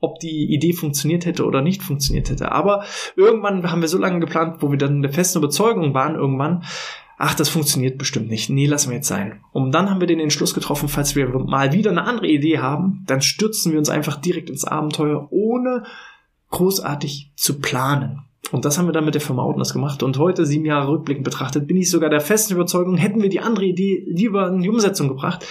ob 0.00 0.20
die 0.20 0.52
Idee 0.54 0.72
funktioniert 0.72 1.26
hätte 1.26 1.44
oder 1.44 1.62
nicht 1.62 1.82
funktioniert 1.82 2.30
hätte. 2.30 2.52
Aber 2.52 2.84
irgendwann 3.16 3.68
haben 3.70 3.80
wir 3.80 3.88
so 3.88 3.98
lange 3.98 4.20
geplant, 4.20 4.58
wo 4.60 4.70
wir 4.70 4.78
dann 4.78 5.02
der 5.02 5.12
festen 5.12 5.38
Überzeugung 5.38 5.94
waren, 5.94 6.14
irgendwann, 6.14 6.62
ach, 7.18 7.34
das 7.34 7.48
funktioniert 7.48 7.98
bestimmt 7.98 8.30
nicht. 8.30 8.48
Nee, 8.48 8.66
lassen 8.66 8.90
wir 8.90 8.96
jetzt 8.98 9.08
sein. 9.08 9.40
Und 9.52 9.72
dann 9.72 9.90
haben 9.90 10.00
wir 10.00 10.06
den 10.06 10.20
Entschluss 10.20 10.54
getroffen, 10.54 10.88
falls 10.88 11.16
wir 11.16 11.28
mal 11.28 11.72
wieder 11.72 11.90
eine 11.90 12.04
andere 12.04 12.28
Idee 12.28 12.60
haben, 12.60 13.02
dann 13.06 13.20
stürzen 13.20 13.72
wir 13.72 13.78
uns 13.80 13.88
einfach 13.88 14.16
direkt 14.16 14.48
ins 14.48 14.64
Abenteuer, 14.64 15.26
ohne 15.30 15.82
großartig 16.50 17.30
zu 17.36 17.58
planen. 17.60 18.24
Und 18.50 18.64
das 18.64 18.78
haben 18.78 18.86
wir 18.86 18.92
dann 18.92 19.04
mit 19.04 19.14
der 19.14 19.20
Firma 19.20 19.42
Outness 19.42 19.72
gemacht. 19.72 20.02
Und 20.02 20.18
heute, 20.18 20.46
sieben 20.46 20.64
Jahre 20.64 20.88
rückblickend 20.88 21.24
betrachtet, 21.24 21.66
bin 21.66 21.76
ich 21.76 21.90
sogar 21.90 22.08
der 22.08 22.20
festen 22.20 22.54
Überzeugung, 22.54 22.96
hätten 22.96 23.22
wir 23.22 23.28
die 23.28 23.40
andere 23.40 23.66
Idee 23.66 24.02
lieber 24.06 24.48
in 24.48 24.62
die 24.62 24.70
Umsetzung 24.70 25.08
gebracht, 25.08 25.44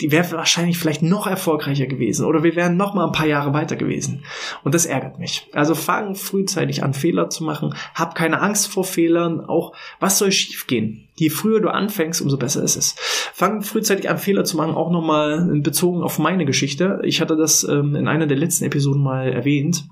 die 0.00 0.10
wäre 0.10 0.32
wahrscheinlich 0.32 0.78
vielleicht 0.78 1.02
noch 1.02 1.26
erfolgreicher 1.26 1.86
gewesen 1.86 2.24
oder 2.24 2.42
wir 2.42 2.56
wären 2.56 2.76
noch 2.76 2.94
mal 2.94 3.06
ein 3.06 3.12
paar 3.12 3.26
Jahre 3.26 3.52
weiter 3.52 3.76
gewesen. 3.76 4.24
Und 4.64 4.74
das 4.74 4.86
ärgert 4.86 5.18
mich. 5.18 5.48
Also 5.52 5.74
fang 5.74 6.14
frühzeitig 6.14 6.82
an, 6.82 6.94
Fehler 6.94 7.28
zu 7.28 7.44
machen. 7.44 7.74
Hab 7.94 8.14
keine 8.14 8.40
Angst 8.40 8.68
vor 8.68 8.84
Fehlern. 8.84 9.44
Auch 9.44 9.74
was 9.98 10.18
soll 10.18 10.32
schiefgehen? 10.32 11.08
Je 11.16 11.28
früher 11.28 11.60
du 11.60 11.68
anfängst, 11.68 12.22
umso 12.22 12.38
besser 12.38 12.62
ist 12.62 12.76
es. 12.76 12.94
Fang 13.34 13.62
frühzeitig 13.62 14.08
an, 14.08 14.16
Fehler 14.16 14.44
zu 14.44 14.56
machen. 14.56 14.74
Auch 14.74 14.90
noch 14.90 15.04
mal 15.04 15.60
bezogen 15.60 16.02
auf 16.02 16.18
meine 16.18 16.46
Geschichte. 16.46 17.00
Ich 17.04 17.20
hatte 17.20 17.36
das 17.36 17.64
ähm, 17.64 17.94
in 17.94 18.08
einer 18.08 18.26
der 18.26 18.38
letzten 18.38 18.64
Episoden 18.64 19.02
mal 19.02 19.30
erwähnt 19.30 19.84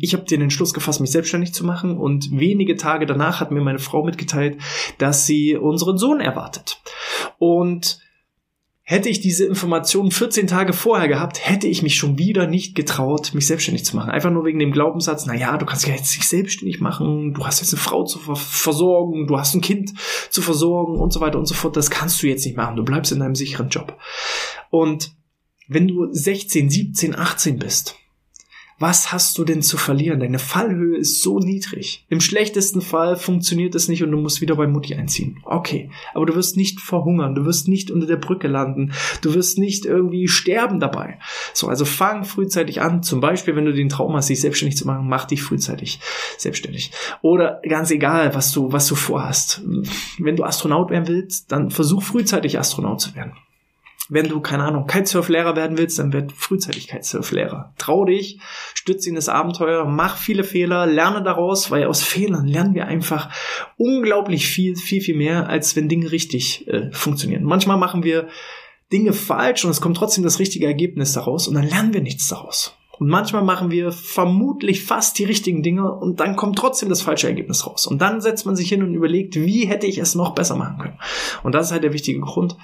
ich 0.00 0.14
habe 0.14 0.24
den 0.24 0.42
Entschluss 0.42 0.72
gefasst, 0.72 1.00
mich 1.00 1.10
selbstständig 1.10 1.52
zu 1.52 1.66
machen 1.66 1.98
und 1.98 2.30
wenige 2.30 2.76
Tage 2.76 3.06
danach 3.06 3.40
hat 3.40 3.50
mir 3.50 3.60
meine 3.60 3.80
Frau 3.80 4.04
mitgeteilt, 4.04 4.58
dass 4.98 5.26
sie 5.26 5.56
unseren 5.56 5.98
Sohn 5.98 6.20
erwartet. 6.20 6.80
Und 7.38 8.00
Hätte 8.90 9.10
ich 9.10 9.20
diese 9.20 9.44
Informationen 9.44 10.10
14 10.10 10.46
Tage 10.46 10.72
vorher 10.72 11.08
gehabt, 11.08 11.46
hätte 11.46 11.66
ich 11.66 11.82
mich 11.82 11.96
schon 11.96 12.16
wieder 12.16 12.46
nicht 12.46 12.74
getraut, 12.74 13.34
mich 13.34 13.46
selbstständig 13.46 13.84
zu 13.84 13.94
machen. 13.94 14.08
Einfach 14.08 14.30
nur 14.30 14.46
wegen 14.46 14.58
dem 14.58 14.72
Glaubenssatz, 14.72 15.26
na 15.26 15.34
ja, 15.34 15.58
du 15.58 15.66
kannst 15.66 15.86
ja 15.86 15.92
jetzt 15.92 16.16
nicht 16.16 16.26
selbstständig 16.26 16.80
machen, 16.80 17.34
du 17.34 17.44
hast 17.44 17.60
jetzt 17.60 17.74
eine 17.74 17.82
Frau 17.82 18.04
zu 18.04 18.18
versorgen, 18.18 19.26
du 19.26 19.38
hast 19.38 19.54
ein 19.54 19.60
Kind 19.60 19.92
zu 20.30 20.40
versorgen 20.40 20.96
und 20.96 21.12
so 21.12 21.20
weiter 21.20 21.38
und 21.38 21.44
so 21.44 21.52
fort. 21.52 21.76
Das 21.76 21.90
kannst 21.90 22.22
du 22.22 22.28
jetzt 22.28 22.46
nicht 22.46 22.56
machen. 22.56 22.76
Du 22.76 22.82
bleibst 22.82 23.12
in 23.12 23.20
deinem 23.20 23.34
sicheren 23.34 23.68
Job. 23.68 23.98
Und 24.70 25.12
wenn 25.68 25.86
du 25.86 26.10
16, 26.10 26.70
17, 26.70 27.14
18 27.14 27.58
bist 27.58 27.97
was 28.78 29.12
hast 29.12 29.36
du 29.38 29.44
denn 29.44 29.62
zu 29.62 29.76
verlieren? 29.76 30.20
Deine 30.20 30.38
Fallhöhe 30.38 30.98
ist 30.98 31.22
so 31.22 31.40
niedrig. 31.40 32.04
Im 32.08 32.20
schlechtesten 32.20 32.80
Fall 32.80 33.16
funktioniert 33.16 33.74
es 33.74 33.88
nicht 33.88 34.02
und 34.02 34.12
du 34.12 34.18
musst 34.18 34.40
wieder 34.40 34.54
bei 34.54 34.66
Mutti 34.66 34.94
einziehen. 34.94 35.40
Okay, 35.44 35.90
aber 36.14 36.26
du 36.26 36.34
wirst 36.36 36.56
nicht 36.56 36.80
verhungern, 36.80 37.34
du 37.34 37.44
wirst 37.44 37.66
nicht 37.66 37.90
unter 37.90 38.06
der 38.06 38.16
Brücke 38.16 38.46
landen, 38.46 38.92
du 39.20 39.34
wirst 39.34 39.58
nicht 39.58 39.84
irgendwie 39.84 40.28
sterben 40.28 40.78
dabei. 40.78 41.18
So, 41.54 41.66
also 41.68 41.84
fang 41.84 42.24
frühzeitig 42.24 42.80
an. 42.80 43.02
Zum 43.02 43.20
Beispiel, 43.20 43.56
wenn 43.56 43.64
du 43.64 43.72
den 43.72 43.88
Traum 43.88 44.14
hast, 44.14 44.28
dich 44.28 44.40
selbstständig 44.40 44.76
zu 44.76 44.86
machen, 44.86 45.08
mach 45.08 45.24
dich 45.24 45.42
frühzeitig 45.42 45.98
selbstständig. 46.36 46.92
Oder 47.20 47.60
ganz 47.68 47.90
egal, 47.90 48.34
was 48.34 48.52
du, 48.52 48.72
was 48.72 48.86
du 48.86 48.94
vorhast. 48.94 49.62
Wenn 50.18 50.36
du 50.36 50.44
Astronaut 50.44 50.90
werden 50.90 51.08
willst, 51.08 51.50
dann 51.50 51.70
versuch 51.70 52.02
frühzeitig 52.02 52.58
Astronaut 52.58 53.00
zu 53.00 53.14
werden. 53.16 53.32
Wenn 54.10 54.28
du, 54.28 54.40
keine 54.40 54.64
Ahnung, 54.64 54.86
Kitesurf-Lehrer 54.86 55.54
werden 55.54 55.76
willst, 55.76 55.98
dann 55.98 56.12
werd 56.12 56.32
frühzeitig 56.32 56.88
Kitesurf-Lehrer. 56.88 57.74
Trau 57.76 58.06
dich, 58.06 58.40
stütz 58.74 59.06
in 59.06 59.14
das 59.14 59.28
Abenteuer, 59.28 59.84
mach 59.84 60.16
viele 60.16 60.44
Fehler, 60.44 60.86
lerne 60.86 61.22
daraus, 61.22 61.70
weil 61.70 61.84
aus 61.84 62.02
Fehlern 62.08 62.46
lernen 62.46 62.74
wir 62.74 62.86
einfach 62.86 63.30
unglaublich 63.76 64.46
viel, 64.46 64.76
viel, 64.76 65.02
viel 65.02 65.16
mehr, 65.16 65.48
als 65.48 65.76
wenn 65.76 65.88
Dinge 65.88 66.10
richtig 66.10 66.66
äh, 66.68 66.90
funktionieren. 66.92 67.44
Manchmal 67.44 67.76
machen 67.76 68.02
wir 68.02 68.28
Dinge 68.92 69.12
falsch 69.12 69.64
und 69.64 69.70
es 69.70 69.80
kommt 69.80 69.98
trotzdem 69.98 70.24
das 70.24 70.38
richtige 70.38 70.66
Ergebnis 70.66 71.12
daraus 71.12 71.46
und 71.46 71.54
dann 71.54 71.68
lernen 71.68 71.92
wir 71.92 72.00
nichts 72.00 72.28
daraus. 72.28 72.74
Und 72.98 73.08
manchmal 73.08 73.44
machen 73.44 73.70
wir 73.70 73.92
vermutlich 73.92 74.82
fast 74.82 75.18
die 75.18 75.24
richtigen 75.24 75.62
Dinge 75.62 75.92
und 75.92 76.18
dann 76.18 76.34
kommt 76.34 76.58
trotzdem 76.58 76.88
das 76.88 77.02
falsche 77.02 77.28
Ergebnis 77.28 77.64
raus. 77.64 77.86
Und 77.86 78.00
dann 78.02 78.20
setzt 78.20 78.44
man 78.44 78.56
sich 78.56 78.68
hin 78.68 78.82
und 78.82 78.94
überlegt, 78.94 79.36
wie 79.36 79.66
hätte 79.66 79.86
ich 79.86 79.98
es 79.98 80.16
noch 80.16 80.34
besser 80.34 80.56
machen 80.56 80.78
können. 80.78 80.98
Und 81.44 81.54
das 81.54 81.66
ist 81.66 81.72
halt 81.72 81.84
der 81.84 81.92
wichtige 81.92 82.20
Grund, 82.20 82.56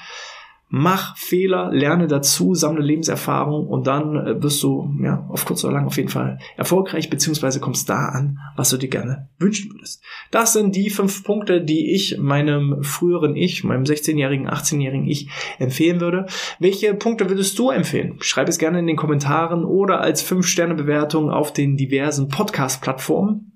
mach 0.68 1.16
Fehler, 1.16 1.70
lerne 1.72 2.08
dazu, 2.08 2.54
sammle 2.54 2.82
Lebenserfahrung 2.82 3.66
und 3.66 3.86
dann 3.86 4.16
äh, 4.16 4.42
wirst 4.42 4.62
du 4.62 4.90
ja 5.02 5.24
auf 5.28 5.44
kurz 5.44 5.62
oder 5.64 5.74
lang 5.74 5.86
auf 5.86 5.96
jeden 5.96 6.08
Fall 6.08 6.38
erfolgreich 6.56 7.10
beziehungsweise 7.10 7.60
kommst 7.60 7.88
da 7.88 8.06
an, 8.06 8.38
was 8.56 8.70
du 8.70 8.76
dir 8.76 8.88
gerne 8.88 9.28
wünschen 9.38 9.72
würdest. 9.72 10.02
Das 10.30 10.52
sind 10.52 10.74
die 10.74 10.90
fünf 10.90 11.22
Punkte, 11.22 11.60
die 11.60 11.94
ich 11.94 12.18
meinem 12.18 12.82
früheren 12.82 13.36
Ich, 13.36 13.62
meinem 13.62 13.84
16-jährigen, 13.84 14.48
18-jährigen 14.48 15.06
Ich 15.06 15.28
empfehlen 15.58 16.00
würde. 16.00 16.26
Welche 16.58 16.94
Punkte 16.94 17.28
würdest 17.28 17.58
du 17.58 17.70
empfehlen? 17.70 18.16
Schreib 18.20 18.48
es 18.48 18.58
gerne 18.58 18.80
in 18.80 18.86
den 18.86 18.96
Kommentaren 18.96 19.64
oder 19.64 20.00
als 20.00 20.28
5-Sterne-Bewertung 20.28 21.30
auf 21.30 21.52
den 21.52 21.76
diversen 21.76 22.28
Podcast-Plattformen. 22.28 23.52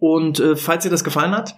Und 0.00 0.38
äh, 0.38 0.56
falls 0.56 0.84
dir 0.84 0.90
das 0.90 1.04
gefallen 1.04 1.32
hat, 1.32 1.56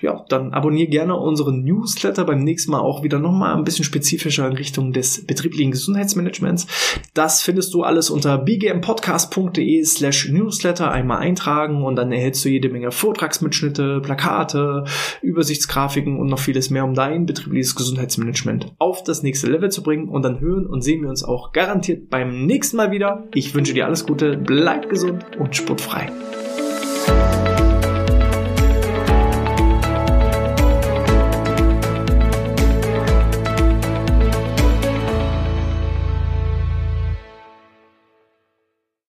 ja, 0.00 0.24
dann 0.28 0.52
abonniere 0.52 0.88
gerne 0.88 1.16
unseren 1.16 1.62
Newsletter 1.62 2.24
beim 2.24 2.44
nächsten 2.44 2.70
Mal 2.70 2.80
auch 2.80 3.02
wieder 3.02 3.18
nochmal 3.18 3.56
ein 3.56 3.64
bisschen 3.64 3.84
spezifischer 3.84 4.46
in 4.46 4.54
Richtung 4.54 4.92
des 4.92 5.26
betrieblichen 5.26 5.70
Gesundheitsmanagements. 5.70 6.66
Das 7.14 7.42
findest 7.42 7.74
du 7.74 7.82
alles 7.82 8.10
unter 8.10 8.38
bgmpodcast.de 8.38 9.84
slash 9.84 10.28
Newsletter 10.28 10.90
einmal 10.90 11.18
eintragen 11.18 11.84
und 11.84 11.96
dann 11.96 12.12
erhältst 12.12 12.44
du 12.44 12.48
jede 12.48 12.68
Menge 12.68 12.92
Vortragsmitschnitte, 12.92 14.00
Plakate, 14.00 14.84
Übersichtsgrafiken 15.22 16.18
und 16.18 16.28
noch 16.28 16.38
vieles 16.38 16.70
mehr, 16.70 16.84
um 16.84 16.94
dein 16.94 17.26
betriebliches 17.26 17.74
Gesundheitsmanagement 17.74 18.74
auf 18.78 19.02
das 19.02 19.22
nächste 19.22 19.50
Level 19.50 19.70
zu 19.70 19.82
bringen. 19.82 20.08
Und 20.08 20.22
dann 20.22 20.40
hören 20.40 20.66
und 20.66 20.82
sehen 20.82 21.02
wir 21.02 21.08
uns 21.08 21.24
auch 21.24 21.52
garantiert 21.52 22.08
beim 22.10 22.46
nächsten 22.46 22.76
Mal 22.76 22.90
wieder. 22.90 23.28
Ich 23.34 23.54
wünsche 23.54 23.74
dir 23.74 23.86
alles 23.86 24.06
Gute, 24.06 24.36
bleib 24.36 24.88
gesund 24.88 25.24
und 25.38 25.56
sportfrei. 25.56 26.10